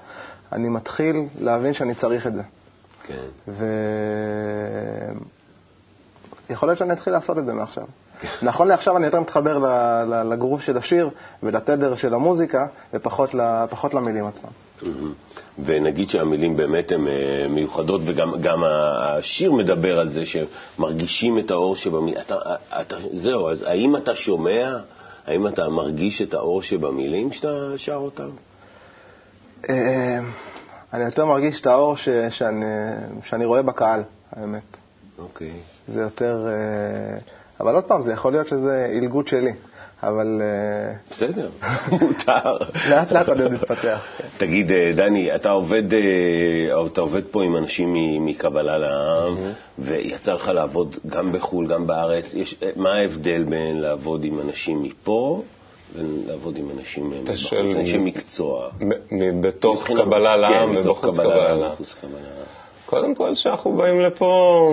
אני 0.51 0.69
מתחיל 0.69 1.25
להבין 1.39 1.73
שאני 1.73 1.95
צריך 1.95 2.27
את 2.27 2.33
זה. 2.33 2.41
כן. 3.03 3.51
ויכול 6.49 6.69
להיות 6.69 6.79
שאני 6.79 6.93
אתחיל 6.93 7.13
לעשות 7.13 7.37
את 7.37 7.45
זה 7.45 7.53
מעכשיו. 7.53 7.83
נכון 8.41 8.67
לעכשיו 8.67 8.97
אני 8.97 9.05
יותר 9.05 9.19
מתחבר 9.19 9.57
ל- 9.57 9.65
ל- 10.13 10.33
לגרוף 10.33 10.61
של 10.61 10.77
השיר 10.77 11.09
ולתדר 11.43 11.95
של 11.95 12.13
המוזיקה, 12.13 12.65
ופחות 12.93 13.93
למילים 13.93 14.25
עצמם. 14.25 14.49
מהמם. 14.83 15.13
ונגיד 15.65 16.09
שהמילים 16.09 16.57
באמת 16.57 16.91
הן 16.91 17.07
אה, 17.07 17.45
מיוחדות, 17.49 18.01
וגם 18.05 18.41
גם 18.41 18.63
השיר 18.65 19.51
מדבר 19.51 19.99
על 19.99 20.09
זה 20.09 20.23
שמרגישים 20.25 21.39
את 21.39 21.51
האור 21.51 21.75
שבמילים. 21.75 22.21
אתה, 22.21 22.35
אתה, 22.81 22.95
זהו, 23.13 23.49
אז 23.49 23.63
האם 23.63 23.95
אתה 23.95 24.15
שומע, 24.15 24.77
האם 25.27 25.47
אתה 25.47 25.69
מרגיש 25.69 26.21
את 26.21 26.33
האור 26.33 26.61
שבמילים 26.63 27.29
כשאתה 27.29 27.47
שר 27.77 27.95
אותם? 27.95 28.29
אה, 29.69 30.19
אני 30.93 31.03
יותר 31.05 31.25
מרגיש 31.25 31.61
את 31.61 31.67
האור 31.67 31.95
ש- 31.97 32.09
שאני, 32.29 32.65
שאני 33.23 33.45
רואה 33.45 33.61
בקהל, 33.61 34.03
האמת. 34.31 34.77
אוקיי. 35.19 35.51
זה 35.87 36.01
יותר... 36.01 36.47
אה, 36.47 37.17
אבל 37.59 37.75
עוד 37.75 37.83
פעם, 37.83 38.01
זה 38.01 38.13
יכול 38.13 38.31
להיות 38.31 38.47
שזה 38.47 38.87
עילגות 38.91 39.27
שלי, 39.27 39.51
אבל 40.03 40.41
אה, 40.41 40.93
בסדר, 41.11 41.49
מותר. 42.01 42.57
לאט 42.89 43.11
לאט 43.11 43.29
עוד 43.29 43.47
מתפתח. 43.47 44.05
כן. 44.17 44.27
תגיד, 44.37 44.71
אה, 44.71 44.91
דני, 44.95 45.35
אתה 45.35 45.51
עובד, 45.51 45.93
אה, 45.93 46.85
אתה 46.85 47.01
עובד 47.01 47.23
פה 47.31 47.43
עם 47.43 47.57
אנשים 47.57 47.95
מקבלה 48.25 48.77
לעם, 48.77 49.37
ויצא 49.79 50.33
לך 50.33 50.47
לעבוד 50.47 50.97
גם 51.07 51.31
בחו"ל, 51.31 51.67
גם 51.67 51.87
בארץ. 51.87 52.33
יש, 52.33 52.55
מה 52.75 52.93
ההבדל 52.93 53.43
בין 53.43 53.81
לעבוד 53.81 54.23
עם 54.23 54.39
אנשים 54.39 54.83
מפה 54.83 55.43
ולעבוד 55.95 56.57
עם 56.57 56.69
אנשים 56.79 57.09
מבחוץ, 57.09 57.53
אנשי 57.53 57.97
מקצוע? 57.97 58.69
בתוך 59.41 59.87
קבלה 59.87 60.37
לעם 60.37 60.75
כן, 60.75 60.77
ובחוץ 60.77 61.17
לעם, 61.17 61.27
קבלה 61.27 61.53
לעם. 61.53 61.73
קודם 62.85 63.15
כל, 63.15 63.31
כשאנחנו 63.33 63.77
באים 63.77 64.01
לפה, 64.01 64.71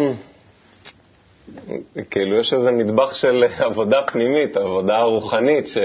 כאילו 2.11 2.39
יש 2.41 2.53
איזה 2.53 2.71
נדבך 2.71 3.15
של 3.15 3.45
עבודה 3.67 4.03
פנימית, 4.03 4.57
עבודה 4.57 5.03
רוחנית 5.03 5.69
ש... 5.69 5.79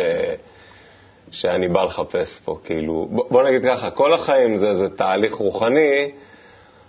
שאני 1.31 1.67
בא 1.67 1.83
לחפש 1.83 2.39
פה. 2.39 2.57
כאילו, 2.63 3.07
בוא, 3.11 3.43
נגיד 3.43 3.63
ככה, 3.63 3.91
כל 3.91 4.13
החיים 4.13 4.57
זה 4.57 4.67
איזה 4.67 4.89
תהליך 4.89 5.33
רוחני, 5.33 6.11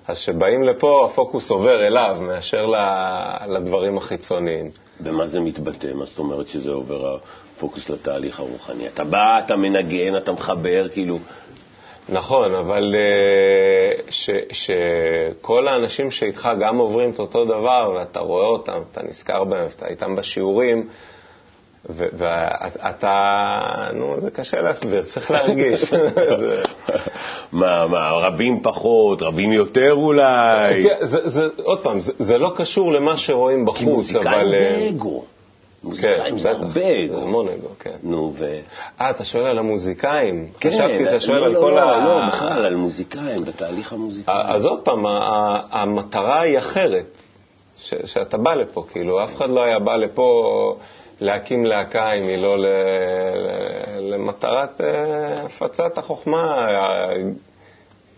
אז 0.09 0.17
כשבאים 0.17 0.65
לפה 0.65 1.09
הפוקוס 1.11 1.51
עובר 1.51 1.87
אליו 1.87 2.19
מאשר 2.21 2.67
ל... 2.67 2.77
לדברים 3.49 3.99
החיצוניים. 3.99 4.71
במה 5.01 5.27
זה 5.27 5.41
מתבטא? 5.41 5.87
מה 5.95 6.05
זאת 6.05 6.19
אומרת 6.19 6.49
שזה 6.49 6.71
עובר 6.71 7.17
הפוקוס 7.57 7.91
לתהליך 7.91 8.41
הרוחני? 8.41 8.87
אתה 8.87 9.05
בא, 9.05 9.39
אתה 9.39 9.57
מנגן, 9.57 10.17
אתה 10.17 10.33
מחבר, 10.33 10.89
כאילו... 10.89 11.19
נכון, 12.09 12.55
אבל 12.55 12.95
אה, 12.95 13.93
ש, 14.11 14.31
שכל 14.53 15.69
האנשים 15.69 16.11
שאיתך 16.11 16.49
גם 16.61 16.79
עוברים 16.79 17.11
את 17.11 17.19
אותו 17.19 17.45
דבר, 17.45 17.93
ואתה 17.97 18.21
רואה 18.21 18.47
אותם, 18.47 18.81
אתה 18.93 19.03
נזכר 19.03 19.45
בהם, 19.45 19.67
אתה 19.77 19.89
איתם 19.89 20.17
בשיעורים, 20.17 20.89
ואתה, 21.89 23.11
נו, 23.95 24.15
זה 24.21 24.31
קשה 24.31 24.61
להסביר, 24.61 25.03
צריך 25.03 25.31
להרגיש. 25.31 25.93
מה, 27.53 27.87
מה, 27.87 28.11
רבים 28.11 28.61
פחות, 28.63 29.23
רבים 29.23 29.53
יותר 29.53 29.93
אולי? 29.93 30.83
כן, 30.83 30.97
עוד 31.63 31.81
פעם, 31.81 31.99
זה, 32.01 32.39
לא 32.39 32.53
קשור 32.57 32.93
למה 32.93 33.17
שרואים 33.17 33.59
כי 33.59 33.65
בחוץ, 33.65 33.83
מוזיקאים 33.83 34.27
אבל... 34.27 34.51
זה 34.51 34.57
אה, 34.57 34.89
אגו. 34.89 35.25
כן, 35.85 35.91
מוזיקאים 35.91 36.39
זה 36.39 36.51
בטח, 36.51 36.63
הרבה 36.63 36.73
זה 36.73 37.05
אגו. 37.05 37.23
המון 37.23 37.49
אגו, 37.49 37.69
כן. 37.79 37.97
נו, 38.03 38.33
ו... 38.35 38.61
אה, 39.01 39.11
אתה 39.11 39.25
שואל 39.25 39.47
על 39.47 39.59
המוזיקאים? 39.59 40.49
כן, 40.61 40.71
חשבתי, 40.71 41.09
אתה 41.09 41.21
שואל 41.21 41.41
לא, 41.41 41.47
על 41.47 41.53
לא, 41.53 41.61
כל 41.61 41.71
לא, 41.71 41.81
ה... 41.81 42.05
לא, 42.05 42.29
בכלל, 42.29 42.65
על 42.65 42.77
מוזיקאים, 42.77 43.45
בתהליך 43.45 43.93
המוזיקאי. 43.93 44.35
אז 44.55 44.65
עוד 44.65 44.81
פעם, 44.81 45.07
המטרה 45.71 46.41
היא 46.41 46.59
אחרת, 46.59 47.19
שאתה 48.05 48.37
בא 48.37 48.55
לפה, 48.55 48.85
כאילו, 48.93 49.25
אף 49.25 49.37
אחד 49.37 49.51
לא 49.51 49.65
היה 49.65 49.79
בא 49.79 49.97
לפה 49.97 50.77
להקים 51.21 51.67
להקה 51.67 52.13
אם 52.13 52.23
היא 52.23 52.39
לא 52.39 52.57
למטרת 54.01 54.81
אה, 54.81 55.45
הפצת 55.45 55.99
החוכמה, 55.99 56.69
אה, 56.69 57.13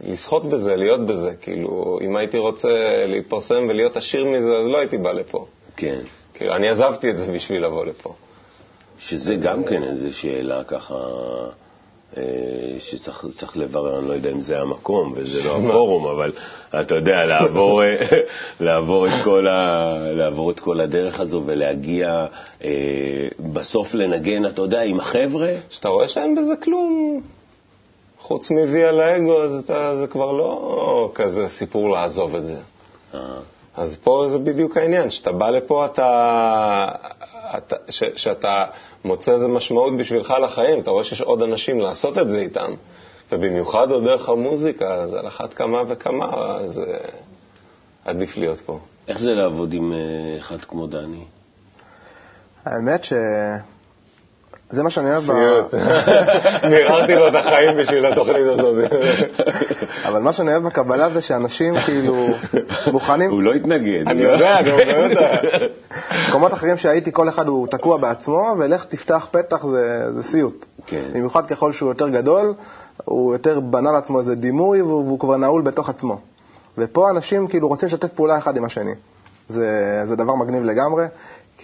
לסחוט 0.05 0.45
בזה, 0.45 0.77
להיות 0.77 1.07
בזה, 1.07 1.35
כאילו, 1.41 1.99
אם 2.03 2.17
הייתי 2.17 2.39
רוצה 2.39 3.05
להתפרסם 3.07 3.67
ולהיות 3.69 3.97
עשיר 3.97 4.25
מזה, 4.25 4.57
אז 4.57 4.67
לא 4.67 4.79
הייתי 4.79 4.99
בא 4.99 5.13
לפה. 5.13 5.47
כן. 5.77 6.01
כאילו, 6.39 6.55
אני 6.55 6.69
עזבתי 6.69 7.11
את 7.11 7.17
זה 7.17 7.33
בשביל 7.33 7.65
לבוא 7.65 7.87
לפה. 7.87 8.15
שזה 8.99 9.35
גם 9.35 9.65
כן 9.65 9.83
איזו 9.83 10.17
שאלה 10.19 10.65
ככה, 10.65 10.95
אה, 12.17 12.23
שצריך 12.79 13.27
צריך 13.39 13.57
לברר, 13.57 13.99
אני 13.99 14.09
לא 14.09 14.13
יודע 14.13 14.31
אם 14.31 14.41
זה 14.41 14.61
המקום 14.61 15.13
וזה 15.17 15.43
לא 15.43 15.57
הפורום, 15.57 16.07
אבל 16.07 16.33
אתה 16.81 16.95
יודע, 16.95 17.25
לעבור, 17.25 17.83
אה, 17.83 17.97
לעבור, 18.61 19.07
את 19.07 19.25
כל 19.25 19.47
ה, 19.47 19.97
לעבור 20.13 20.51
את 20.51 20.61
כל 20.61 20.81
הדרך 20.81 21.21
הזו 21.21 21.43
ולהגיע 21.47 22.27
אה, 22.65 22.71
בסוף 23.53 23.95
לנגן, 23.95 24.47
אתה 24.47 24.63
יודע, 24.63 24.83
עם 24.83 25.01
החבר'ה, 25.01 25.53
כשאתה 25.69 25.89
רואה 25.89 26.09
שאין 26.09 26.35
בזה 26.35 26.55
כלום, 26.63 27.23
חוץ 28.19 28.51
מוי 28.51 28.85
על 28.85 29.01
האגו, 29.01 29.43
אז 29.43 29.65
אתה, 29.65 29.97
זה 29.97 30.07
כבר 30.07 30.33
לא 30.33 31.11
כזה 31.15 31.49
סיפור 31.49 31.91
לעזוב 31.91 32.35
את 32.35 32.45
זה. 32.45 32.61
אז 33.77 33.97
פה 33.97 34.27
זה 34.31 34.39
בדיוק 34.39 34.77
העניין, 34.77 35.11
שאתה 35.11 35.33
בא 35.33 35.51
לפה, 35.51 35.87
אתה, 35.87 36.89
אתה, 37.59 37.77
ש, 37.89 38.03
שאתה 38.17 38.65
מוצא 39.05 39.33
איזה 39.33 39.49
משמעות 39.49 39.97
בשבילך 39.97 40.35
לחיים, 40.43 40.81
אתה 40.81 40.91
רואה 40.91 41.05
שיש 41.05 41.21
עוד 41.21 41.43
אנשים 41.43 41.81
לעשות 41.81 42.19
את 42.19 42.31
זה 42.31 42.39
איתם, 42.39 42.73
ובמיוחד 43.33 43.91
עוד 43.91 44.05
דרך 44.05 44.29
המוזיקה, 44.29 44.95
אז 44.95 45.15
על 45.15 45.27
אחת 45.27 45.55
כמה 45.55 45.83
וכמה, 45.89 46.27
אז 46.61 46.79
אה, 46.79 46.85
עדיף 48.05 48.37
להיות 48.37 48.61
פה. 48.61 48.79
איך 49.09 49.19
זה 49.19 49.31
לעבוד 49.31 49.73
עם 49.73 49.93
אה, 49.93 50.39
אחד 50.39 50.61
כמו 50.65 50.87
דני? 50.87 51.25
האמת 52.65 53.05
ש... 53.05 53.13
זה 54.71 54.83
מה 54.83 54.91
שאני 54.91 55.11
אוהב. 55.11 55.23
סיוט. 55.23 55.75
מיררתי 56.65 57.15
לו 57.21 57.29
את 57.29 57.35
החיים 57.35 57.77
בשביל 57.79 58.07
התוכנית 58.07 58.47
הזאת. 58.47 58.93
אבל 60.05 60.23
מה 60.23 60.33
שאני 60.33 60.51
אוהב 60.51 60.63
בקבלה 60.63 61.11
זה 61.11 61.23
שאנשים 61.23 61.75
כאילו 61.85 62.27
מוכנים... 62.93 63.31
הוא 63.31 63.43
לא 63.43 63.55
התנגד. 63.55 64.09
אני 64.09 64.23
יודע, 64.23 64.59
אני 64.59 64.71
אומר 64.71 65.07
את 65.07 65.19
זה. 65.19 65.67
במקומות 66.27 66.53
אחרים 66.53 66.77
שהייתי, 66.77 67.13
כל 67.13 67.29
אחד 67.29 67.49
הוא 67.49 67.67
תקוע 67.67 67.97
בעצמו, 67.97 68.55
ולך 68.59 68.85
תפתח 68.85 69.29
פתח 69.31 69.67
זה, 69.67 70.13
זה 70.13 70.23
סיוט. 70.23 70.67
כן. 70.87 71.03
במיוחד 71.13 71.47
ככל 71.47 71.73
שהוא 71.73 71.91
יותר 71.91 72.09
גדול, 72.09 72.55
הוא 73.05 73.33
יותר 73.33 73.61
בנה 73.61 73.93
לעצמו 73.93 74.19
איזה 74.19 74.35
דימוי, 74.35 74.83
והוא, 74.83 75.05
והוא 75.05 75.19
כבר 75.19 75.37
נעול 75.37 75.63
בתוך 75.63 75.89
עצמו. 75.89 76.19
ופה 76.79 77.11
אנשים 77.11 77.49
כאילו 77.49 77.69
רוצים 77.69 77.87
לשתף 77.87 78.09
פעולה 78.09 78.39
אחד 78.39 78.57
עם 78.57 78.65
השני. 78.65 78.93
זה, 79.49 80.03
זה 80.09 80.17
דבר 80.17 80.35
מגניב 80.35 80.63
לגמרי, 80.63 81.05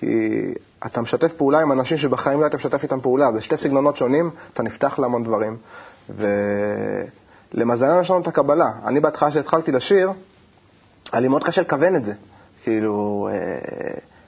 כי 0.02 0.54
אתה 0.86 1.00
משתף 1.00 1.32
פעולה 1.32 1.60
עם 1.60 1.72
אנשים 1.72 1.96
שבחיים 1.96 2.38
לא 2.38 2.44
היית 2.44 2.54
משתף 2.54 2.82
איתם 2.82 3.00
פעולה. 3.00 3.32
זה 3.32 3.40
שתי 3.40 3.56
סגנונות 3.56 3.96
שונים, 3.96 4.30
אתה 4.52 4.62
נפתח 4.62 4.98
להמון 4.98 5.24
דברים. 5.24 5.56
ולמזלנו 7.54 8.00
יש 8.00 8.10
לנו 8.10 8.20
את 8.20 8.28
הקבלה. 8.28 8.70
אני 8.86 9.00
בהתחלה 9.00 9.30
כשהתחלתי 9.30 9.72
לשיר, 9.72 10.10
היה 11.12 11.20
לי 11.20 11.28
מאוד 11.28 11.44
קשה 11.44 11.62
לכוון 11.62 11.96
את 11.96 12.04
זה. 12.04 12.12
כאילו, 12.62 13.28
אה, 13.32 13.38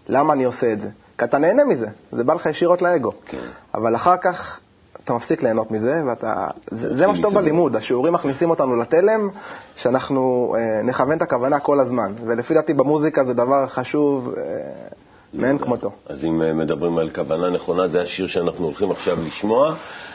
למה 0.09 0.33
אני 0.33 0.45
עושה 0.45 0.73
את 0.73 0.81
זה? 0.81 0.89
כי 1.19 1.25
אתה 1.25 1.39
נהנה 1.39 1.65
מזה, 1.65 1.87
זה 2.13 2.25
בא 2.25 2.35
לך 2.35 2.47
ישירות 2.47 2.83
לאגו. 2.83 3.13
כן. 3.27 3.39
אבל 3.75 3.97
אחר 3.97 4.17
כך 4.17 4.61
אתה 5.05 5.15
מפסיק 5.15 5.43
ליהנות 5.43 5.71
מזה, 5.71 6.03
ואתה... 6.07 6.47
זה, 6.71 6.95
זה 6.95 7.07
מה 7.07 7.15
שטוב 7.15 7.35
בלימוד, 7.35 7.77
השיעורים 7.77 8.13
מכניסים 8.13 8.51
אותנו 8.51 8.77
לתלם, 8.77 9.29
שאנחנו 9.77 10.55
אה, 10.59 10.83
נכוון 10.83 11.17
את 11.17 11.23
הכוונה 11.23 11.59
כל 11.59 11.81
הזמן. 11.81 12.13
ולפי 12.25 12.55
דעתי 12.55 12.75
במוזיקה 12.75 13.25
זה 13.25 13.35
דבר 13.35 13.67
חשוב 13.67 14.35
אה, 14.37 14.43
מאין 15.35 15.59
כמותו. 15.59 15.91
אז 16.07 16.25
אם 16.25 16.43
אה, 16.43 16.53
מדברים 16.53 16.99
על 16.99 17.11
כוונה 17.11 17.51
נכונה, 17.51 17.87
זה 17.89 18.01
השיר 18.01 18.27
שאנחנו 18.27 18.65
הולכים 18.65 18.91
עכשיו 18.91 19.19
לשמוע, 19.27 19.75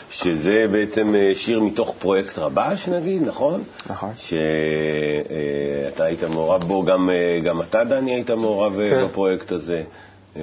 שזה 0.09 0.63
בעצם 0.71 1.15
אה, 1.15 1.35
שיר 1.35 1.59
מתוך 1.59 1.95
פרויקט 1.99 2.37
רבש, 2.39 2.87
נגיד, 2.89 3.23
נכון? 3.27 3.63
נכון. 3.89 4.11
שאתה 4.15 4.43
היית 6.03 6.23
מעורב 6.23 6.63
בו, 6.63 6.83
גם, 6.83 7.09
אה, 7.09 7.39
גם 7.43 7.61
אתה, 7.61 7.83
דני, 7.83 8.11
היית 8.13 8.31
מעורב 8.31 8.79
אה, 8.79 8.89
כן. 8.89 9.05
בפרויקט 9.05 9.51
הזה. 9.51 9.81
אה, 10.37 10.41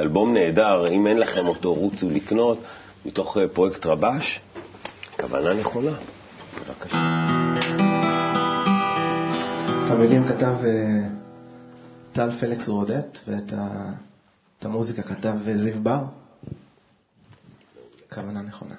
אלבום 0.00 0.34
נהדר, 0.34 0.88
אם 0.88 1.06
אין 1.06 1.18
לכם 1.18 1.48
אותו, 1.48 1.74
רוצו 1.74 2.10
לקנות, 2.10 2.58
מתוך 3.06 3.38
אה, 3.38 3.48
פרויקט 3.52 3.86
רבש, 3.86 4.40
כוונה 5.20 5.54
נכונה. 5.54 5.90
בבקשה. 6.68 6.98
את 9.84 9.90
המילים 9.90 10.24
כתב 10.28 10.54
אה, 10.64 10.70
טל 12.12 12.30
פליקס 12.30 12.68
רודט, 12.68 13.18
ואת 13.28 13.52
ה- 13.58 13.92
את 14.58 14.64
המוזיקה 14.64 15.02
כתב 15.02 15.34
אה, 15.46 15.56
זיו 15.56 15.82
בר. 15.82 16.04
כוונה 18.14 18.42
נכונה. 18.42 18.74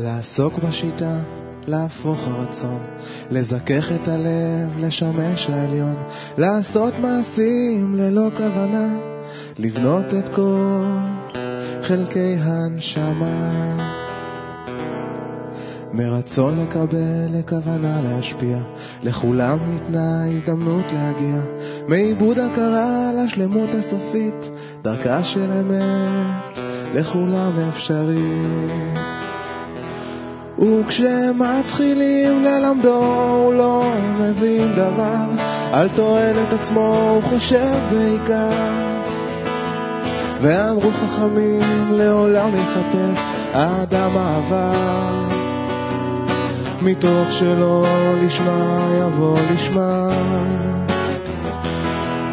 לעסוק 0.00 0.58
בשיטה, 0.58 1.18
להפוך 1.66 2.20
הרצון, 2.26 2.80
לזכך 3.30 3.92
את 3.94 4.08
הלב, 4.08 4.78
לשמש 4.78 5.46
העליון, 5.46 5.96
לעשות 6.38 6.94
מעשים 6.98 7.94
ללא 7.98 8.30
כוונה, 8.36 8.98
לבנות 9.58 10.06
את 10.18 10.28
כל 10.28 10.84
חלקי 11.82 12.36
הנשמה. 12.38 14.01
מרצון 15.94 16.58
לקבל, 16.58 17.28
לכוונה 17.30 18.00
להשפיע, 18.02 18.58
לכולם 19.02 19.58
ניתנה 19.68 20.24
הזדמנות 20.26 20.92
להגיע, 20.92 21.40
מעיבוד 21.88 22.38
הכרה 22.38 23.10
לשלמות 23.12 23.70
הסופית, 23.78 24.50
דרכה 24.82 25.24
של 25.24 25.50
אמת, 25.52 26.58
לכולם 26.94 27.52
אפשרית. 27.68 28.98
וכשמתחילים 30.58 32.44
ללמדו 32.44 33.04
הוא 33.44 33.54
לא 33.54 33.92
מבין 34.20 34.72
דבר, 34.72 35.24
על 35.72 35.88
תועלת 35.96 36.52
עצמו 36.52 37.10
הוא 37.14 37.22
חושב 37.22 37.78
בעיקר. 37.90 38.92
ואמרו 40.42 40.90
חכמים 40.90 41.92
לעולם 41.92 42.50
יחפש 42.54 43.20
האדם 43.52 44.16
העבר, 44.16 45.31
מתוך 46.84 47.32
שלא 47.32 47.86
לשמה 48.22 48.88
יבוא 49.00 49.38
לשמה. 49.50 50.08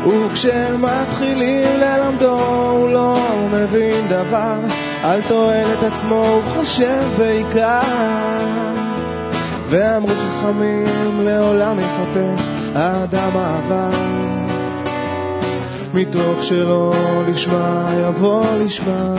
וכשמתחילים 0.07 1.77
ללמדו 1.77 2.39
הוא 2.69 2.89
לא 2.89 3.17
מבין 3.53 4.07
דבר, 4.07 4.55
על 5.03 5.21
תועלת 5.27 5.83
עצמו 5.83 6.25
הוא 6.25 6.43
חושב 6.43 7.03
בעיקר. 7.17 8.69
ואמרו 9.69 10.13
חכמים 10.15 11.19
לעולם 11.19 11.79
יחפש 11.79 12.41
האדם 12.75 13.31
העבר, 13.35 13.91
מתוך 15.93 16.43
שלא 16.43 16.93
לשמה 17.27 17.91
יבוא 17.95 18.45
לשמה. 18.59 19.15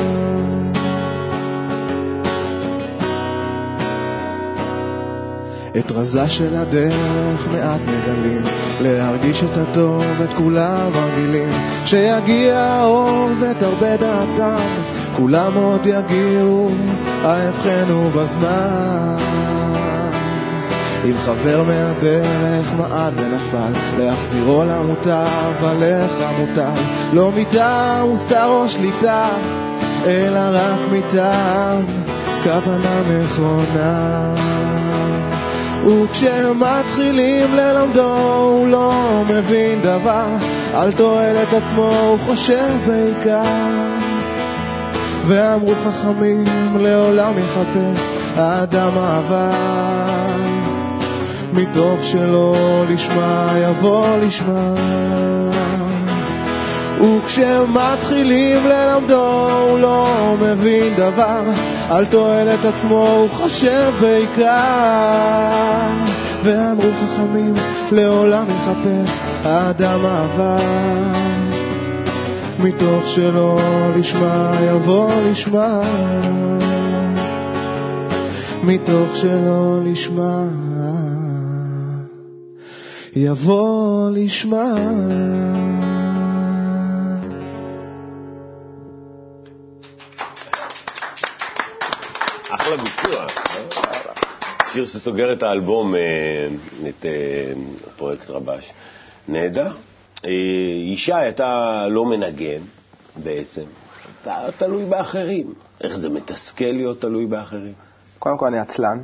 את 5.78 5.92
רזה 5.92 6.28
של 6.28 6.56
הדרך 6.56 7.48
מעט 7.52 7.80
מגלים, 7.80 8.42
להרגיש 8.80 9.42
את 9.42 9.56
הטוב 9.56 10.04
את 10.24 10.34
כולם 10.34 10.90
רגילים, 10.94 11.52
שיגיע 11.84 12.58
האור 12.58 13.28
ותרבה 13.40 13.96
דעתם, 13.96 14.60
כולם 15.16 15.54
עוד 15.54 15.86
יגיעו, 15.86 16.70
ההבחנו 17.24 18.10
בזמן. 18.10 19.16
אם 21.04 21.14
חבר 21.18 21.62
מהדרך 21.66 22.74
מעד 22.78 23.14
ונפל, 23.16 23.72
להחזירו 23.98 24.64
למוטב, 24.64 25.64
עליך 25.64 26.12
מוטל, 26.38 26.80
לא 27.12 27.32
מטעם 27.36 28.08
מוסר 28.08 28.46
או 28.46 28.68
שליטה, 28.68 29.28
אלא 30.06 30.40
רק 30.52 30.80
מטעם 30.92 31.84
כוונה 32.44 33.02
נכונה. 33.02 34.49
וכשמתחילים 35.86 37.54
ללמדו 37.54 38.14
הוא 38.38 38.68
לא 38.68 39.22
מבין 39.28 39.80
דבר, 39.82 40.26
על 40.74 40.92
תועלת 40.92 41.52
עצמו 41.52 41.90
הוא 41.90 42.18
חושב 42.26 42.76
בעיקר. 42.86 43.90
ואמרו 45.26 45.74
חכמים 45.74 46.44
לעולם 46.80 47.32
יחפש 47.38 48.00
האדם 48.36 48.90
העבר, 48.94 50.36
מתוך 51.52 52.04
שלא 52.04 52.84
לשמה 52.88 53.54
יבוא 53.62 54.16
לשמה. 54.16 54.74
וכשמתחילים 57.00 58.66
ללמדו 58.66 59.48
הוא 59.60 59.78
לא 59.78 60.34
מבין 60.40 60.94
דבר, 60.94 61.42
על 61.90 62.06
תועלת 62.06 62.64
עצמו 62.64 63.06
הוא 63.06 63.28
חושב 63.30 63.92
בעיקר. 64.00 65.40
ואמרו 66.42 66.90
חכמים 66.92 67.54
לעולם 67.92 68.46
יחפש 68.48 69.20
האדם 69.44 70.00
העבר, 70.04 70.58
מתוך 72.58 73.06
שלא 73.06 73.60
לשמה 73.96 74.52
יבוא 74.62 75.12
לשמה. 75.30 75.80
מתוך 78.62 79.16
שלא 79.16 79.80
לשמה 79.84 80.44
יבוא 83.16 84.10
לשמה. 84.10 84.74
אחלה 92.50 92.76
ביצוע. 92.76 93.20
אה? 93.20 94.12
שיר 94.72 94.86
שסוגר 94.86 95.32
את 95.32 95.42
האלבום, 95.42 95.94
אה, 95.94 96.00
את 96.88 97.06
אה, 97.06 97.52
פרויקט 97.96 98.30
רבש. 98.30 98.72
נהדר. 99.28 99.72
אה, 100.24 100.30
ישי, 100.92 101.28
אתה 101.28 101.44
לא 101.90 102.04
מנגן 102.04 102.60
בעצם, 103.16 103.62
אתה 104.22 104.46
תלוי 104.58 104.84
באחרים. 104.84 105.54
איך 105.80 105.96
זה 105.96 106.08
מתסכל 106.08 106.64
להיות 106.64 107.00
תלוי 107.00 107.26
באחרים? 107.26 107.72
קודם 108.18 108.38
כל 108.38 108.46
אני 108.46 108.58
עצלן, 108.58 108.98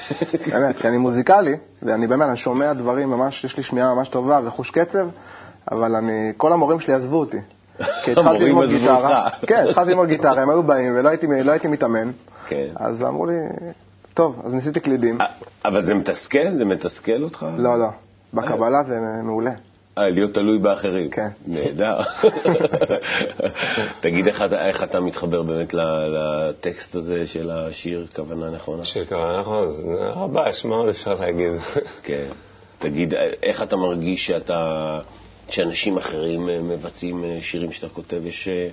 באמת, 0.52 0.76
כי 0.80 0.88
אני 0.88 0.98
מוזיקלי, 0.98 1.56
ואני 1.82 2.06
באמת, 2.06 2.28
אני 2.28 2.36
שומע 2.36 2.72
דברים 2.72 3.10
ממש, 3.10 3.44
יש 3.44 3.56
לי 3.56 3.62
שמיעה 3.62 3.94
ממש 3.94 4.08
טובה 4.08 4.40
וחוש 4.44 4.70
קצב, 4.70 5.08
אבל 5.70 5.94
אני, 5.94 6.32
כל 6.36 6.52
המורים 6.52 6.80
שלי 6.80 6.94
עזבו 6.94 7.16
אותי. 7.20 7.36
כי 8.04 8.12
התחלתי 8.12 8.20
המורים 8.20 8.46
ללמוד 8.46 8.64
עזבו 8.64 8.78
גיטרה, 8.78 9.24
אותך. 9.24 9.36
כן, 9.46 9.66
התחלתי 9.68 9.90
ללמוד 9.90 10.08
גיטרה, 10.08 10.42
הם 10.42 10.50
היו 10.50 10.62
באים 10.62 10.92
ולא 10.96 11.08
הייתי, 11.08 11.26
לא 11.44 11.50
הייתי 11.50 11.68
מתאמן, 11.68 12.10
כן. 12.50 12.72
אז 12.76 13.02
אמרו 13.02 13.26
לי, 13.26 13.32
טוב, 14.14 14.42
אז 14.44 14.54
ניסיתי 14.54 14.80
קלידים. 14.80 15.20
אה, 15.20 15.26
אבל 15.64 15.82
זה 15.82 15.94
מתסכל? 15.94 16.50
זה 16.50 16.64
מתסכל 16.64 17.22
אותך? 17.22 17.46
לא, 17.58 17.78
לא, 17.78 17.88
בקבלה 18.34 18.82
זה 18.82 18.94
מעולה. 19.24 19.52
אה, 19.98 20.10
להיות 20.10 20.34
תלוי 20.34 20.58
באחרים. 20.58 21.10
כן. 21.10 21.28
נהדר. 21.46 22.00
תגיד, 24.00 24.26
איך 24.26 24.42
אתה, 24.42 24.66
איך 24.66 24.82
אתה 24.82 25.00
מתחבר 25.00 25.42
באמת 25.42 25.74
לטקסט 25.74 26.94
הזה 26.94 27.26
של 27.26 27.50
השיר, 27.50 28.06
כוונה 28.16 28.50
נכונה? 28.50 28.84
שיר 28.84 29.04
כוונה 29.04 29.40
נכון, 29.40 29.72
זה 29.72 29.82
רבש, 30.00 30.64
מה 30.64 30.76
עוד 30.76 30.88
אפשר 30.88 31.14
להגיד? 31.14 31.52
כן. 32.02 32.26
תגיד, 32.78 33.14
איך 33.42 33.62
אתה 33.62 33.76
מרגיש 33.76 34.26
שאתה, 34.26 34.98
שאנשים 35.50 35.96
אחרים 35.96 36.48
אה, 36.48 36.58
מבצעים 36.58 37.24
אה, 37.24 37.36
שירים 37.40 37.72
שאתה 37.72 37.88
כותב? 37.88 38.26
יש... 38.26 38.48
אה, 38.48 38.68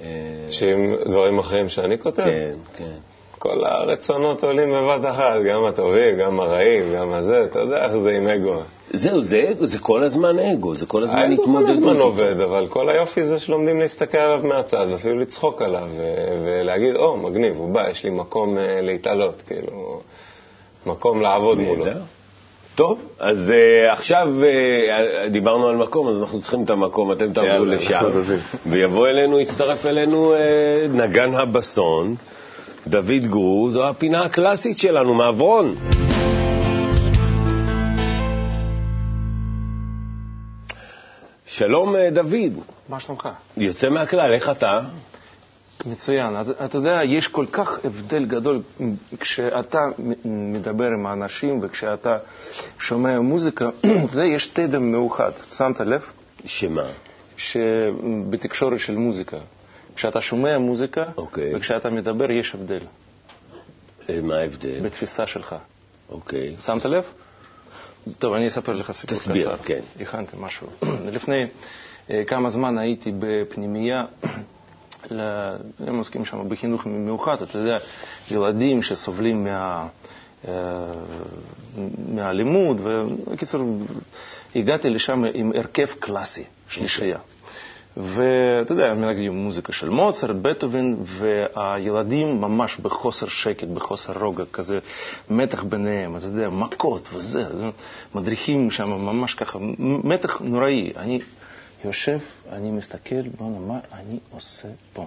אה, 0.00 0.06
שעם 0.50 0.94
דברים 1.04 1.38
אחרים 1.38 1.68
שאני 1.68 1.98
כותב, 1.98 2.24
כן, 2.24 2.54
כן. 2.76 2.96
כל 3.40 3.64
הרצונות 3.64 4.44
עולים 4.44 4.72
בבת 4.72 5.10
אחת, 5.10 5.34
גם 5.50 5.64
הטובים, 5.64 6.18
גם 6.18 6.40
הרעים, 6.40 6.94
גם 6.94 7.12
הזה, 7.12 7.44
אתה 7.44 7.58
יודע 7.58 7.84
איך 7.84 7.96
זה 7.96 8.10
עם 8.10 8.26
אגו. 8.26 8.54
זהו, 8.92 9.22
זה, 9.22 9.42
זה 9.60 9.78
כל 9.78 10.04
הזמן 10.04 10.38
אגו, 10.38 10.74
זה 10.74 10.86
כל 10.86 11.02
הזמן 11.02 11.18
האגו 11.18 11.42
התמודדות. 11.42 11.66
כל 11.66 11.72
הזמן. 11.72 11.96
עובד, 11.96 12.40
אבל 12.40 12.66
כל 12.68 12.88
היופי 12.88 13.24
זה 13.24 13.38
שלומדים 13.38 13.80
להסתכל 13.80 14.18
עליו 14.18 14.40
מהצד, 14.46 14.86
ואפילו 14.90 15.18
לצחוק 15.18 15.62
עליו, 15.62 15.88
ולהגיד, 16.44 16.96
או, 16.96 17.16
מגניב, 17.16 17.56
הוא 17.56 17.74
בא, 17.74 17.88
יש 17.88 18.04
לי 18.04 18.10
מקום 18.10 18.58
אה, 18.58 18.80
להתעלות, 18.80 19.42
כאילו, 19.46 20.00
מקום 20.86 21.22
לעבוד 21.22 21.58
מולו. 21.58 21.84
טוב, 22.80 23.04
אז 23.18 23.50
uh, 23.50 23.92
עכשיו 23.92 24.28
uh, 24.40 25.30
דיברנו 25.30 25.68
על 25.68 25.76
מקום, 25.76 26.08
אז 26.08 26.20
אנחנו 26.20 26.40
צריכים 26.40 26.64
את 26.64 26.70
המקום, 26.70 27.12
אתם 27.12 27.32
תעברו 27.32 27.64
לשם. 27.64 28.00
ויבוא 28.66 29.08
אלינו, 29.08 29.40
יצטרף 29.40 29.86
אלינו 29.86 30.34
uh, 30.34 30.36
נגן 30.96 31.34
הבסון, 31.34 32.14
דוד 32.86 33.26
גרו, 33.30 33.70
זו 33.70 33.88
הפינה 33.88 34.22
הקלאסית 34.22 34.78
שלנו, 34.78 35.14
מעברון. 35.14 35.74
שלום 41.46 41.94
דוד, 42.12 42.52
מה 42.88 43.00
שלומך? 43.00 43.28
יוצא 43.56 43.88
מהכלל, 43.88 44.32
איך 44.32 44.50
אתה? 44.50 44.80
מצוין. 45.86 46.34
אתה, 46.40 46.64
אתה 46.64 46.78
יודע, 46.78 47.00
יש 47.04 47.28
כל 47.28 47.46
כך 47.52 47.78
הבדל 47.84 48.24
גדול 48.24 48.62
כשאתה 49.20 49.78
מדבר 50.24 50.86
עם 50.86 51.06
האנשים 51.06 51.58
וכשאתה 51.62 52.18
שומע 52.78 53.20
מוזיקה, 53.20 53.68
זה 54.14 54.24
יש 54.24 54.46
תדר 54.46 54.78
מיוחד. 54.78 55.30
שמת 55.52 55.80
לב? 55.80 56.02
שמה? 56.44 56.86
שבתקשורת 57.36 58.80
של 58.80 58.96
מוזיקה, 58.96 59.36
כשאתה 59.96 60.20
שומע 60.20 60.58
מוזיקה 60.58 61.04
אוקיי. 61.16 61.56
וכשאתה 61.56 61.90
מדבר 61.90 62.30
יש 62.30 62.54
הבדל 62.54 62.80
אה, 64.10 64.20
מה 64.22 64.36
ההבדל? 64.36 64.80
בתפיסה 64.82 65.26
שלך. 65.26 65.54
אוקיי. 66.08 66.56
שמת 66.66 66.84
לב? 66.84 67.04
טוב, 68.18 68.34
אני 68.34 68.48
אספר 68.48 68.72
לך 68.72 68.92
סיפור 68.92 69.18
קצר. 69.18 69.30
תסביר, 69.30 69.56
כן. 69.64 69.80
הכנתי 70.00 70.36
משהו. 70.40 70.66
לפני 71.16 71.46
אה, 72.10 72.22
כמה 72.26 72.50
זמן 72.50 72.78
הייתי 72.78 73.12
בפנימייה, 73.18 74.04
הם 75.86 75.96
עוסקים 75.98 76.24
שם 76.24 76.48
בחינוך 76.48 76.86
מיוחד, 76.86 77.42
אתה 77.42 77.58
יודע, 77.58 77.78
ילדים 78.30 78.82
שסובלים 78.82 79.44
מה... 79.44 79.86
אה, 80.48 80.54
מהלימוד, 82.14 82.80
ובקיצור, 82.84 83.60
הגעתי 84.56 84.90
לשם 84.90 85.22
עם 85.34 85.52
הרכב 85.56 85.86
קלאסי, 86.00 86.44
שלישייה. 86.68 87.18
ואתה 87.96 88.72
יודע, 88.72 88.94
מנגנים 88.94 89.32
מוזיקה 89.32 89.72
של 89.72 89.88
מוצרט, 89.88 90.36
בטהובן, 90.42 90.94
והילדים 91.04 92.40
ממש 92.40 92.76
בחוסר 92.76 93.28
שקט, 93.28 93.68
בחוסר 93.68 94.12
רוגע, 94.24 94.44
כזה 94.52 94.78
מתח 95.30 95.62
ביניהם, 95.62 96.16
אתה 96.16 96.26
יודע, 96.26 96.48
מכות 96.48 97.08
וזה, 97.12 97.44
מדריכים 98.14 98.70
שם 98.70 98.88
ממש 98.90 99.34
ככה, 99.34 99.58
מתח 100.04 100.40
נוראי. 100.40 100.92
אני 100.96 101.18
יושב, 101.84 102.18
אני 102.52 102.70
מסתכל, 102.70 103.22
בוא'נה, 103.22 103.58
מה 103.58 103.78
אני 103.92 104.18
עושה 104.30 104.68
פה? 104.92 105.06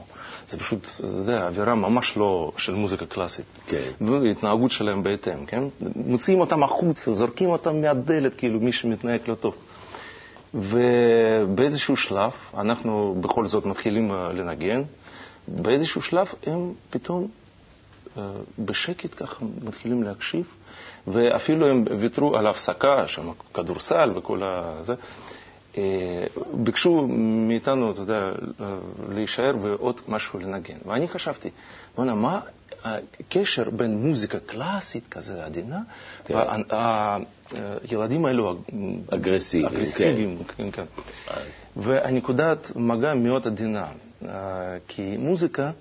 זה 0.49 0.57
פשוט, 0.57 0.89
אתה 0.99 1.07
יודע, 1.07 1.47
אווירה 1.47 1.75
ממש 1.75 2.17
לא 2.17 2.51
של 2.57 2.73
מוזיקה 2.73 3.05
קלאסית. 3.05 3.45
כן. 3.67 3.91
והתנהגות 4.01 4.71
שלהם 4.71 5.03
בהתאם, 5.03 5.45
כן? 5.45 5.63
מוציאים 5.95 6.39
אותם 6.39 6.63
החוצה, 6.63 7.11
זורקים 7.11 7.49
אותם 7.49 7.81
מהדלת, 7.81 8.35
כאילו, 8.35 8.59
מי 8.59 8.71
שמתנהג 8.71 9.21
לא 9.27 9.35
טוב. 9.35 9.55
ובאיזשהו 10.53 11.95
שלב, 11.95 12.31
אנחנו 12.57 13.15
בכל 13.21 13.45
זאת 13.45 13.65
מתחילים 13.65 14.11
אה, 14.11 14.33
לנגן, 14.33 14.81
באיזשהו 15.47 16.01
שלב 16.01 16.27
הם 16.45 16.73
פתאום 16.89 17.27
אה, 18.17 18.31
בשקט 18.59 19.09
ככה 19.17 19.45
מתחילים 19.63 20.03
להקשיב, 20.03 20.47
ואפילו 21.07 21.67
הם 21.67 21.85
ויתרו 21.99 22.37
על 22.37 22.47
ההפסקה, 22.47 23.07
שם 23.07 23.31
כדורסל 23.53 24.11
וכל 24.15 24.41
הזה. 24.43 24.93
אה, 24.93 24.97
ביקשו 26.53 27.07
מאיתנו, 27.47 27.91
אתה 27.91 28.01
יודע, 28.01 28.19
אה, 28.61 28.75
להישאר 29.13 29.55
ועוד 29.61 30.01
משהו 30.07 30.39
לנגן. 30.39 30.77
ואני 30.85 31.07
חשבתי, 31.07 31.49
בוא'נה, 31.95 32.15
מה 32.15 32.39
הקשר 32.83 33.69
בין 33.69 33.97
מוזיקה 34.07 34.39
קלאסית 34.39 35.03
כזה 35.11 35.45
עדינה, 35.45 35.79
כן. 36.25 36.33
והילדים 37.91 38.25
האלו 38.25 38.57
אגרסיביים, 39.09 39.75
אגרסיביים, 39.75 40.37
כן, 40.57 40.71
כן. 40.71 40.85
והנקודת 41.75 42.71
מגע 42.75 43.13
מאוד 43.13 43.47
עדינה, 43.47 43.85
אה, 44.25 44.29
כי 44.87 45.17
מוזיקה 45.17 45.71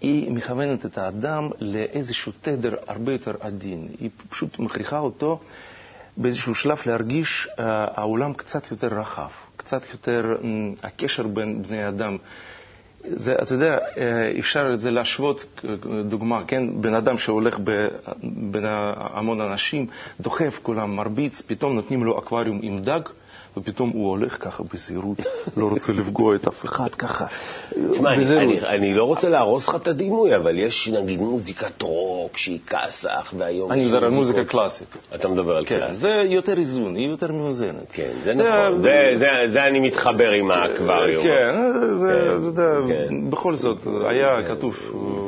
היא 0.00 0.30
מכוונת 0.30 0.86
את 0.86 0.98
האדם 0.98 1.48
לאיזשהו 1.60 2.32
תדר 2.40 2.74
הרבה 2.86 3.12
יותר 3.12 3.34
עדין. 3.40 3.88
היא 4.00 4.10
פשוט 4.28 4.58
מכריחה 4.58 4.98
אותו 4.98 5.40
באיזשהו 6.16 6.54
שלב 6.54 6.78
להרגיש 6.86 7.48
uh, 7.50 7.52
העולם 7.96 8.32
קצת 8.34 8.70
יותר 8.70 8.88
רחב, 9.00 9.28
קצת 9.56 9.82
יותר, 9.92 10.24
um, 10.40 10.44
הקשר 10.86 11.26
בין 11.26 11.62
בני 11.62 11.88
אדם. 11.88 12.16
זה, 13.10 13.34
אתה 13.42 13.54
יודע, 13.54 13.78
אה, 13.96 14.38
אפשר 14.38 14.70
את 14.74 14.80
זה 14.80 14.90
להשוות, 14.90 15.44
אה, 15.64 15.70
דוגמה, 16.02 16.42
כן? 16.46 16.82
בן 16.82 16.94
אדם 16.94 17.18
שהולך 17.18 17.58
ב, 17.64 17.70
בין 18.22 18.64
המון 18.96 19.40
אנשים, 19.40 19.86
דוחף 20.20 20.58
כולם, 20.62 20.96
מרביץ, 20.96 21.40
פתאום 21.46 21.74
נותנים 21.74 22.04
לו 22.04 22.18
אקווריום 22.18 22.58
עם 22.62 22.82
דג, 22.82 23.00
ופתאום 23.56 23.90
הוא 23.90 24.10
הולך 24.10 24.36
ככה 24.40 24.62
בזהירות, 24.74 25.18
לא 25.56 25.66
רוצה 25.66 25.92
לפגוע 25.92 26.36
את 26.36 26.48
אף 26.48 26.64
אחד 26.64 26.94
ככה. 26.98 27.26
תשמע, 27.92 28.12
אני. 28.14 28.38
אני, 28.38 28.60
אני 28.60 28.94
לא 28.94 29.04
רוצה 29.04 29.28
להרוס 29.28 29.68
לך 29.68 29.74
את 29.74 29.86
הדימוי, 29.88 30.36
אבל 30.36 30.58
יש 30.58 30.88
נגיד 30.88 31.20
מוזיקת 31.20 31.82
רוק 31.82 32.36
שהיא 32.36 32.58
כסח, 32.66 33.34
והיום... 33.38 33.72
אני 33.72 33.84
מדבר 33.86 34.04
על 34.04 34.10
מוזיקה 34.10 34.44
קלאסית. 34.44 34.96
אתה 35.14 35.28
מדבר 35.28 35.56
על 35.56 35.64
כן, 35.64 35.78
קלאסי. 35.78 35.94
זה 35.94 36.22
יותר 36.26 36.58
איזון, 36.58 36.96
היא 36.96 37.08
יותר 37.08 37.32
מאוזנת. 37.32 37.92
כן, 37.92 38.10
זה 38.22 38.34
נכון. 38.34 38.80
זה, 38.80 39.12
זה, 39.46 39.62
אני 39.62 39.80
מתחבר 39.80 40.30
עם 40.30 40.50
האקווריום. 40.50 41.22
כן, 41.24 41.54
זה, 41.94 42.24
כן, 42.24 42.36
אתה 42.38 42.62
יודע, 42.62 42.94
כן. 43.08 43.30
בכל 43.30 43.54
זאת, 43.54 43.78
היה 44.08 44.36
כתוב 44.48 44.76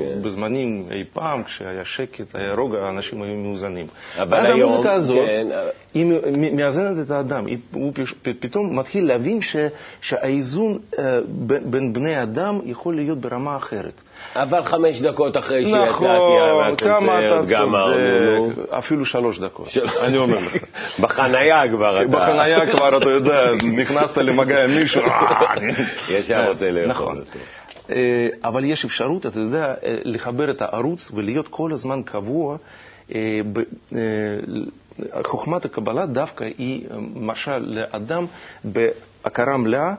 כן. 0.00 0.22
בזמנים 0.22 0.86
אי 0.90 1.04
פעם, 1.12 1.42
כשהיה 1.44 1.84
שקט, 1.84 2.34
היה 2.34 2.54
רוגע, 2.54 2.78
האנשים 2.78 3.22
היו 3.22 3.34
מאוזנים. 3.36 3.86
אבל 4.18 4.46
היום, 4.46 4.60
המוזיקה 4.70 4.92
הזאת, 4.92 5.16
כן, 5.26 5.46
היא 5.94 6.06
מאזנת 6.52 7.06
את 7.06 7.10
האדם, 7.10 7.44
הוא 7.72 7.92
פש- 7.94 8.12
פ- 8.12 8.13
פתאום 8.22 8.78
מתחיל 8.78 9.06
להבין 9.06 9.40
ש- 9.42 9.56
שהאיזון 10.00 10.78
אה, 10.98 11.18
ב- 11.46 11.70
בין 11.70 11.92
בני 11.92 12.22
אדם 12.22 12.60
יכול 12.64 12.94
להיות 12.96 13.18
ברמה 13.18 13.56
אחרת. 13.56 14.02
אבל 14.36 14.64
חמש 14.64 15.00
דקות 15.02 15.36
אחרי 15.36 15.64
שיצאתי 15.64 15.90
נכון, 15.90 16.06
כמה 16.76 17.00
מהקונצרט, 17.00 17.44
אתה. 17.46 17.46
צודק, 17.46 18.72
אפילו 18.78 19.04
שלוש 19.06 19.38
דקות, 19.38 19.66
של- 19.66 19.86
אני 20.00 20.18
אומר 20.18 20.38
לך. 20.38 20.56
בחנייה 21.02 21.68
כבר 21.68 22.02
אתה... 22.02 22.08
בחנייה 22.08 22.66
כבר, 22.76 22.98
אתה 22.98 23.10
יודע, 23.10 23.44
נכנסת 23.76 24.18
למגע 24.18 24.64
עם 24.64 24.70
מישהו, 24.70 25.02
ישר 26.18 26.48
רוצה 26.48 26.70
לאכול 26.70 26.90
נכון. 26.90 27.18
אותו. 27.18 27.38
אה, 27.90 27.96
אבל 28.44 28.64
יש 28.64 28.84
אפשרות, 28.84 29.26
אתה 29.26 29.40
יודע, 29.40 29.64
אה, 29.66 29.74
לחבר 30.04 30.50
את 30.50 30.62
הערוץ 30.62 31.10
ולהיות 31.14 31.48
כל 31.48 31.72
הזמן 31.72 32.02
קבוע. 32.04 32.56
אה, 33.14 33.40
אה, 33.94 35.22
חוכמת 35.24 35.64
הקבלה 35.64 36.06
דווקא 36.06 36.44
היא 36.58 36.86
אה, 36.90 36.96
משל 37.14 37.58
לאדם 37.58 38.26
בהכרה 38.64 39.56
מלאה 39.56 39.94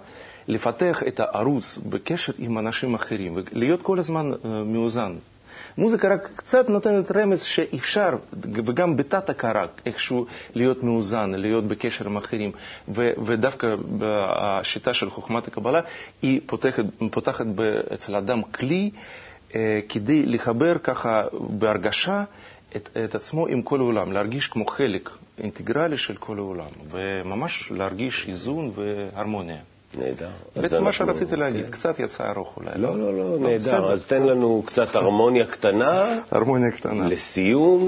לפתח 0.48 1.04
את 1.08 1.20
הערוץ 1.20 1.78
בקשר 1.90 2.34
עם 2.38 2.58
אנשים 2.58 2.94
אחרים 2.96 3.38
ולהיות 3.54 3.82
כל 3.82 4.00
הזמן 4.00 4.32
אה, 4.32 4.50
מאוזן. 4.64 5.16
מוזיקה 5.78 6.08
רק 6.14 6.30
קצת 6.36 6.70
נותנת 6.70 7.12
רמז 7.12 7.44
שאפשר, 7.44 8.10
וגם 8.44 8.98
בתת 8.98 9.30
הכרה, 9.30 9.66
איכשהו 9.86 10.26
להיות 10.54 10.84
מאוזן, 10.84 11.32
להיות 11.32 11.68
בקשר 11.68 12.06
עם 12.06 12.18
אחרים. 12.18 12.52
ו- 12.96 13.12
ודווקא 13.26 13.68
השיטה 14.40 14.94
של 14.94 15.10
חוכמת 15.10 15.48
הקבלה, 15.48 15.82
היא 16.22 16.42
פותחת, 16.46 16.84
פותחת 17.12 17.46
אצל 17.94 18.16
האדם 18.16 18.42
כלי 18.44 18.92
אה, 19.56 19.80
כדי 19.90 20.26
לחבר 20.26 20.78
ככה 20.78 21.22
בהרגשה 21.50 22.24
את, 22.76 22.90
את 23.06 23.16
עצמו 23.16 23.48
עם 23.48 23.62
כל 23.62 23.80
העולם, 23.80 24.12
להרגיש 24.12 24.48
כמו 24.48 24.66
חלק 24.66 25.10
אינטגרלי 25.40 25.98
של 25.98 26.16
כל 26.16 26.38
העולם, 26.38 26.70
וממש 26.92 27.72
להרגיש 27.72 28.26
איזון 28.30 28.72
והרמוניה. 28.76 29.58
נהדר. 29.98 30.30
בעצם 30.56 30.84
מה 30.84 30.90
אנחנו- 30.90 30.92
שרציתי 30.94 31.36
להגיד, 31.36 31.66
כן. 31.66 31.72
קצת 31.72 32.00
יצא 32.00 32.24
ארוך 32.36 32.58
אולי. 32.58 32.72
לא, 32.76 32.98
לא, 33.00 33.14
לא, 33.18 33.30
בסדר. 33.38 33.48
נהדר. 33.48 33.92
אז 33.94 34.06
תן 34.08 34.24
לנו 34.24 34.64
קצת 34.66 34.96
הרמוניה 34.96 35.46
קטנה 35.46 36.20
הרמוניה 36.32 36.72
קטנה. 36.72 37.08
לסיום. 37.08 37.86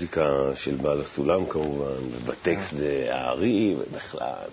המוזיקה 0.00 0.54
של 0.54 0.74
בעל 0.74 1.00
הסולם 1.00 1.46
כמובן, 1.46 2.02
ובטקסט 2.12 2.74
זה 2.76 3.06
הארי, 3.10 3.74
ובכלל. 3.78 4.48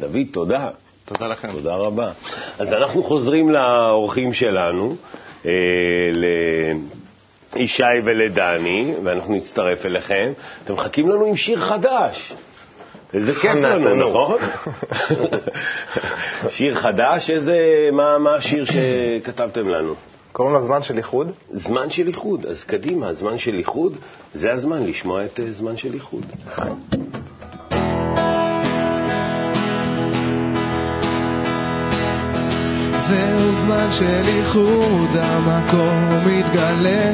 דוד, 0.00 0.26
תודה. 0.32 0.68
תודה 1.04 1.28
לכם. 1.28 1.52
תודה 1.52 1.74
רבה. 1.74 2.12
אז 2.58 2.72
אנחנו 2.72 3.02
חוזרים 3.02 3.50
לאורחים 3.50 4.32
שלנו, 4.32 4.96
אה, 5.46 5.50
לישי 7.54 7.82
ולדני, 8.04 8.94
ואנחנו 9.02 9.34
נצטרף 9.34 9.86
אליכם. 9.86 10.32
אתם 10.64 10.74
מחכים 10.74 11.08
לנו 11.08 11.24
עם 11.24 11.36
שיר 11.36 11.60
חדש. 11.60 12.34
איזה 13.14 13.34
כיף 13.34 13.54
לנו, 13.54 14.08
נכון? 14.08 14.38
שיר 16.56 16.74
חדש, 16.74 17.30
איזה, 17.30 17.58
מה, 17.92 18.18
מה 18.18 18.34
השיר 18.34 18.64
שכתבתם 18.72 19.68
לנו? 19.68 19.94
קוראים 20.36 20.54
לו 20.54 20.60
זמן 20.60 20.82
של 20.82 20.96
איחוד. 20.98 21.32
זמן 21.50 21.90
של 21.90 22.08
איחוד, 22.08 22.46
אז 22.46 22.64
קדימה, 22.64 23.12
זמן 23.12 23.38
של 23.38 23.54
איחוד, 23.54 23.96
זה 24.34 24.52
הזמן 24.52 24.86
לשמוע 24.86 25.24
את 25.24 25.40
אה, 25.40 25.52
זמן 25.52 25.76
של 25.76 25.94
איחוד. 25.94 26.24
זהו 33.08 33.52
זמן 33.64 33.88
של 33.92 34.22
איחוד, 34.26 35.10
המקום 35.14 36.26
מתגלה, 36.26 37.12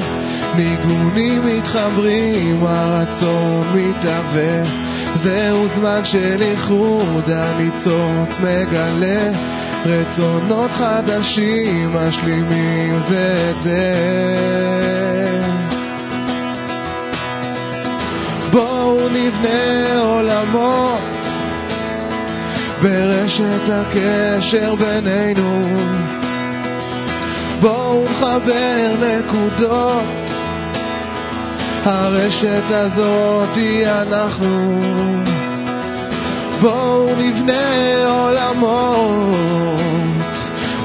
ניגונים 0.56 1.46
מתחברים, 1.46 2.66
הרצון 2.66 3.66
מתהווה. 3.74 4.64
זהו 5.14 5.68
זמן 5.68 6.04
של 6.04 6.42
איחוד, 6.42 7.30
הניצוץ 7.30 8.38
מגלה, 8.40 9.32
רצונות 9.86 10.70
חדשים 10.70 11.94
משלימים 11.94 13.00
זה 13.08 13.50
את 13.50 13.62
זה. 13.62 13.92
בואו 18.50 19.08
נבנה 19.08 20.00
עולמות 20.00 21.00
ברשת 22.82 23.68
הקשר 23.68 24.74
בינינו. 24.74 25.68
בואו 27.60 28.04
נחבר 28.10 28.94
נקודות, 29.00 30.30
הרשת 31.84 32.70
הזאת 32.70 33.56
היא 33.56 33.86
אנחנו. 33.86 34.82
בואו 36.62 37.06
נבנה 37.18 38.06
עולמות 38.08 39.80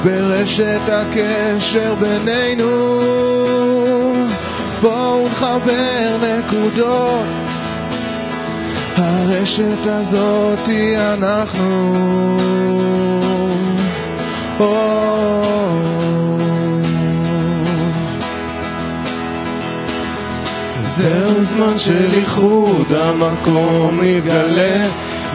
ברשת 0.03 0.81
הקשר 0.87 1.95
בינינו. 1.99 2.71
בואו 4.81 5.27
נחבר 5.27 6.17
נקודות 6.21 7.25
הרשת 8.95 9.85
הזאת 9.85 10.67
היא 10.67 10.97
אנחנו. 10.97 12.17
זהו 20.97 21.45
זמן 21.45 21.79
של 21.79 22.09
איחוד, 22.13 22.93
המקום 22.93 23.99
מתגלה, 24.01 24.87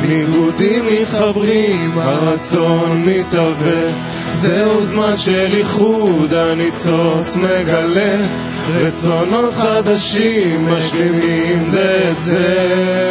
ניגודים 0.09 0.87
מתחברים, 0.87 1.99
הרצון 1.99 3.05
מתהווה. 3.07 3.93
זהו 4.41 4.85
זמן 4.85 5.17
של 5.17 5.49
איחוד, 5.55 6.35
הניצוץ 6.35 7.37
מגלה, 7.37 8.17
רצונות 8.75 9.55
חדשים 9.55 10.69
משלימים 10.73 11.65
זה 11.71 12.11
את 12.11 12.25
זה. 12.25 13.03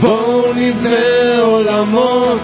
בואו 0.00 0.52
נבנה 0.54 1.38
עולמות 1.40 2.40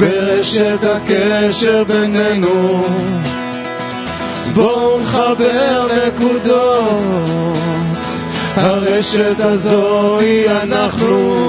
ברשת 0.00 0.78
הקשר 0.82 1.84
בינינו. 1.84 2.84
בואו 4.54 5.00
נחבר 5.00 5.86
נקודות, 6.06 7.56
הרשת 8.98 9.40
הזו 9.40 10.18
היא 10.18 10.50
אנחנו. 10.50 11.46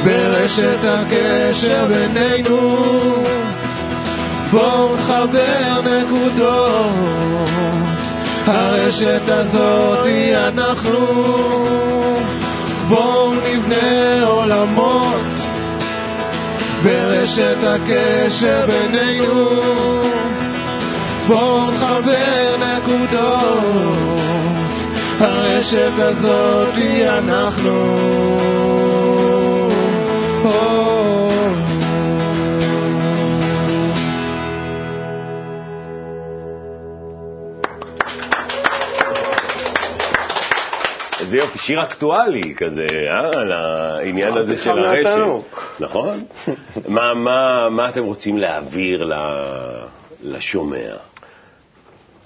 ברשת 0.06 0.80
הקשר 0.84 1.86
בינינו 1.88 2.58
בואו 4.52 4.96
נחבר 4.96 5.82
נקודות, 5.82 7.11
הרשת 8.46 9.22
הזאת 9.28 10.06
היא 10.06 10.36
אנחנו. 10.36 11.08
בואו 12.90 13.34
נבנה 13.34 14.24
עולמות 14.24 15.42
ברשת 16.84 17.58
הקשר 17.64 18.66
בינינו. 18.68 19.50
בואו 21.28 21.72
נחבר 21.72 22.56
נקודות, 22.60 24.12
הרשת 25.20 25.92
הזאת 25.98 26.76
היא 26.76 27.08
אנחנו. 27.08 28.31
איזה 41.32 41.44
יופי, 41.44 41.58
שיר 41.58 41.84
אקטואלי 41.84 42.56
כזה, 42.56 42.86
אה? 42.92 43.40
על 43.42 43.52
העניין 43.52 44.38
הזה 44.38 44.58
של 44.58 44.70
הרשת. 44.70 45.46
נכון? 45.80 46.18
מה, 46.88 47.14
מה, 47.14 47.70
מה 47.70 47.90
אתם 47.90 48.04
רוצים 48.04 48.38
להעביר 48.38 49.12
לשומע? 50.24 50.94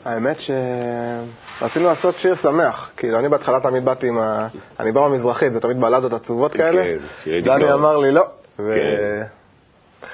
האמת 0.06 0.38
שרצינו 0.39 1.86
לעשות 1.86 2.18
שיר 2.18 2.36
שמח. 2.36 2.91
כאילו, 2.98 3.20
אני 3.20 3.30
בהתחלה 3.30 3.60
תמיד 3.60 3.86
באתי 3.86 4.08
עם 4.08 4.18
ה... 4.18 4.48
אני 4.80 4.91
בא 4.91 5.02
מהמזרחית, 5.02 5.54
זה 5.54 5.60
תמיד 5.60 5.82
בלדות 5.82 6.13
עצובות 6.13 6.54
כאלה. 6.54 6.84
כן, 6.84 6.98
שירי 7.24 7.41
דני. 7.41 7.74
אמר 7.74 7.98
לי 7.98 8.12
לא. 8.12 8.24
כן. 8.58 8.63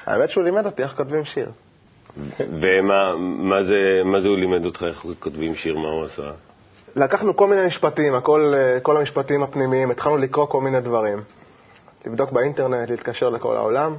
והאמת 0.08 0.30
שהוא 0.30 0.43
לימד 0.43 0.65
אותי 0.65 0.84
איך 0.84 0.93
כותבים 0.97 1.25
שיר. 1.25 1.49
ומה 2.39 3.15
מה 3.17 3.63
זה, 3.63 4.01
מה 4.06 4.19
זה 4.19 4.27
הוא 4.27 4.38
לימד 4.38 4.65
אותך, 4.65 4.86
איך 4.88 5.06
כותבים 5.19 5.56
שיר, 5.56 5.77
מה 5.77 5.89
הוא 5.89 6.04
עשה? 6.04 6.32
לקחנו 6.95 7.36
כל 7.36 7.47
מיני 7.47 7.65
משפטים, 7.65 8.15
הכל, 8.15 8.54
אה, 8.56 8.80
כל 8.80 8.97
המשפטים 8.97 9.43
הפנימיים, 9.43 9.91
התחלנו 9.91 10.17
לקרוא 10.17 10.45
כל 10.45 10.62
מיני 10.62 10.82
דברים. 10.82 11.23
לבדוק 12.06 12.32
באינטרנט, 12.32 12.89
להתקשר 12.89 13.30
לכל 13.30 13.58
העולם, 13.58 13.95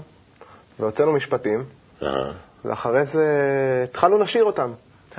והוצאנו 0.80 1.12
משפטים, 1.12 1.64
אה. 2.02 2.30
ואחרי 2.64 3.06
זה 3.06 3.24
התחלנו 3.84 4.18
לשיר 4.18 4.44
אותם. 4.44 4.72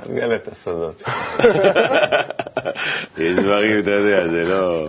תגלה 0.04 0.36
את 0.36 0.48
הסודות. 0.48 1.02
יש 3.18 3.38
דברים, 3.38 3.80
אתה 3.80 3.90
יודע, 3.90 4.28
זה 4.28 4.42
לא... 4.44 4.88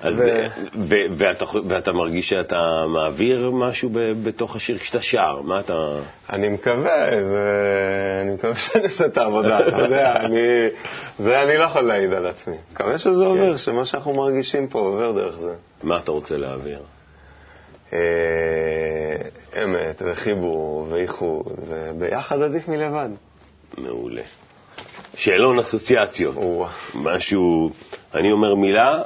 אז, 0.00 0.18
ו- 0.18 0.46
ו- 0.74 0.94
ואתה, 1.16 1.44
ואתה 1.68 1.92
מרגיש 1.92 2.28
שאתה 2.28 2.56
מעביר 2.88 3.50
משהו 3.50 3.90
ב- 3.92 4.12
בתוך 4.24 4.56
השיר 4.56 4.78
כשאתה 4.78 5.00
שר, 5.00 5.40
מה 5.44 5.60
אתה... 5.60 5.74
אני 6.30 6.48
מקווה, 6.48 7.22
זה... 7.22 7.48
אני 8.22 8.34
מקווה 8.34 8.54
שאני 8.64 8.84
עושה 8.84 9.06
את 9.06 9.18
העבודה, 9.18 9.68
אתה 9.68 9.82
יודע, 9.82 10.16
אני... 10.16 10.38
זה 11.18 11.42
אני 11.42 11.56
לא 11.56 11.64
יכול 11.64 11.82
להעיד 11.82 12.12
על 12.12 12.26
עצמי. 12.26 12.56
מקווה 12.72 12.98
שזה 12.98 13.24
עובר, 13.24 13.56
שמה 13.56 13.84
שאנחנו 13.84 14.12
מרגישים 14.14 14.68
פה 14.68 14.78
עובר 14.78 15.12
דרך 15.12 15.38
זה. 15.38 15.54
מה 15.82 15.98
אתה 15.98 16.10
רוצה 16.10 16.36
להעביר? 16.36 16.80
אה, 17.92 17.98
אמת 19.64 20.02
וחיבור 20.06 20.86
ואיחוד, 20.90 21.46
וביחד 21.68 22.42
עדיף 22.42 22.68
מלבד. 22.68 23.08
מעולה. 23.78 24.22
שאלון 25.14 25.58
אסוציאציות. 25.58 26.36
משהו, 26.94 27.70
אני 28.14 28.32
אומר 28.32 28.54
מילה, 28.54 29.02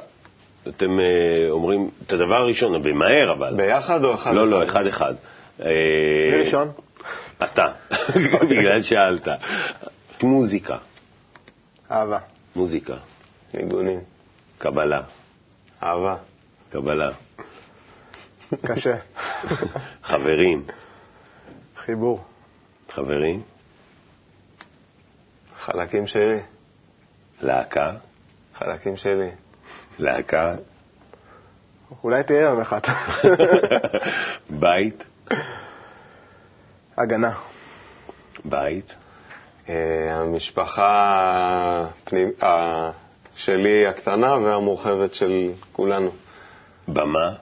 אתם 0.68 1.00
אה, 1.00 1.50
אומרים 1.50 1.90
את 2.06 2.12
הדבר 2.12 2.34
הראשון, 2.34 2.82
במהר 2.82 3.32
אבל. 3.32 3.54
ביחד 3.56 4.04
או 4.04 4.14
אחד? 4.14 4.34
לא, 4.34 4.48
לא, 4.48 4.64
אחד 4.64 4.86
אחד. 4.86 5.14
אה, 5.60 5.66
מי 6.32 6.44
ראשון? 6.44 6.68
אתה, 7.44 7.64
בגלל 8.50 8.82
שאלת. 8.82 9.28
מוזיקה, 10.22 10.76
אהבה. 11.90 12.18
מוזיקה, 12.56 12.94
ניגונים. 13.54 14.00
קבלה, 14.58 15.00
אהבה. 15.82 16.16
קבלה, 16.70 17.10
קשה. 18.66 18.96
חברים, 20.02 20.64
חיבור. 21.76 22.24
חברים, 22.88 23.42
חלקים 25.58 26.06
שלי. 26.06 26.40
להקה, 27.40 27.92
חלקים 28.54 28.96
שלי. 28.96 29.30
להקה, 29.98 30.54
אולי 32.04 32.22
תהיה 32.22 32.40
יום 32.40 32.60
אחד. 32.60 32.80
בית, 34.60 35.04
הגנה. 36.98 37.32
בית, 38.44 38.94
אה, 39.68 39.74
המשפחה 40.14 40.88
הפנימ... 42.04 42.30
ה- 42.44 42.90
שלי 43.34 43.86
הקטנה 43.86 44.34
והמורחבת 44.36 45.14
של 45.14 45.50
כולנו. 45.72 46.10
במה, 46.88 47.34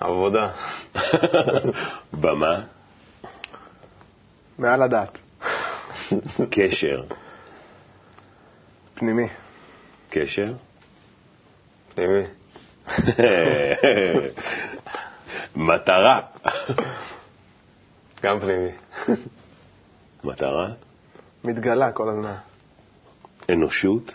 עבודה. 0.00 0.50
במה, 2.20 2.60
מעל 4.58 4.82
הדעת. 4.82 5.18
קשר, 6.50 7.02
פנימי. 8.94 9.28
קשר, 10.10 10.52
פנימי. 11.98 12.22
מטרה, 15.56 16.20
גם 18.22 18.40
פנימי. 18.40 18.70
מטרה, 20.24 20.68
מתגלה 21.44 21.92
כל 21.92 22.08
הזמן. 22.10 22.34
אנושות, 23.50 24.14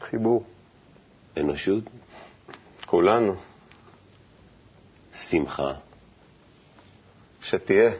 חיבור. 0.00 0.44
אנושות, 1.36 1.84
כולנו. 2.86 3.36
שמחה, 5.14 5.68
שתהיה. 7.40 7.90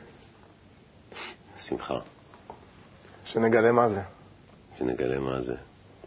שמחה, 1.61 1.99
שנגלה 3.25 3.73
מה 3.73 3.89
זה. 3.89 4.03
שנגלה 4.79 5.21
מה 5.21 5.41
זה. 5.41 5.55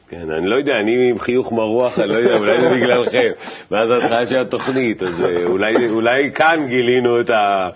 כן, 0.10 0.32
אני 0.32 0.48
לא 0.48 0.56
יודע, 0.56 0.80
אני 0.80 1.10
עם 1.10 1.20
חיוך 1.20 1.52
מרוח, 1.52 2.00
אני 2.00 2.08
לא 2.08 2.14
יודע, 2.14 2.38
אולי 2.38 2.62
זה 2.62 2.70
בגללכם. 2.70 3.32
מאז 3.72 3.90
ההתחלה 3.90 4.26
של 4.26 4.40
התוכנית, 4.40 5.04
אז 5.04 5.22
אה, 5.22 5.46
אולי, 5.46 5.90
אולי 5.90 6.32
כאן 6.32 6.66
גילינו 6.68 7.22
את, 7.22 7.30
ה, 7.30 7.70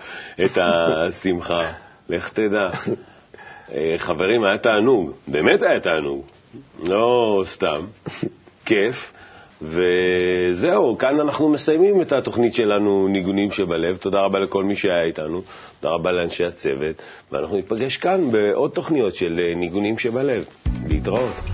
את 0.44 0.58
השמחה. 0.58 1.72
לך 2.08 2.32
תדע. 2.32 2.68
אה, 3.74 3.94
חברים, 3.96 4.44
היה 4.44 4.58
תענוג, 4.58 5.10
באמת 5.28 5.62
היה 5.62 5.80
תענוג, 5.80 6.22
לא 6.82 7.42
סתם, 7.46 7.80
כיף. 8.66 9.12
וזהו, 9.62 10.98
כאן 10.98 11.20
אנחנו 11.20 11.48
מסיימים 11.48 12.02
את 12.02 12.12
התוכנית 12.12 12.54
שלנו, 12.54 13.08
ניגונים 13.08 13.50
שבלב. 13.50 13.96
תודה 13.96 14.20
רבה 14.20 14.38
לכל 14.38 14.64
מי 14.64 14.76
שהיה 14.76 15.02
איתנו, 15.02 15.42
תודה 15.80 15.94
רבה 15.94 16.12
לאנשי 16.12 16.44
הצוות, 16.44 17.02
ואנחנו 17.32 17.56
ניפגש 17.56 17.96
כאן 17.96 18.30
בעוד 18.30 18.70
תוכניות 18.70 19.14
של 19.14 19.40
אה, 19.42 19.54
ניגונים 19.54 19.98
שבלב. 19.98 20.44
להתראות. 20.88 21.53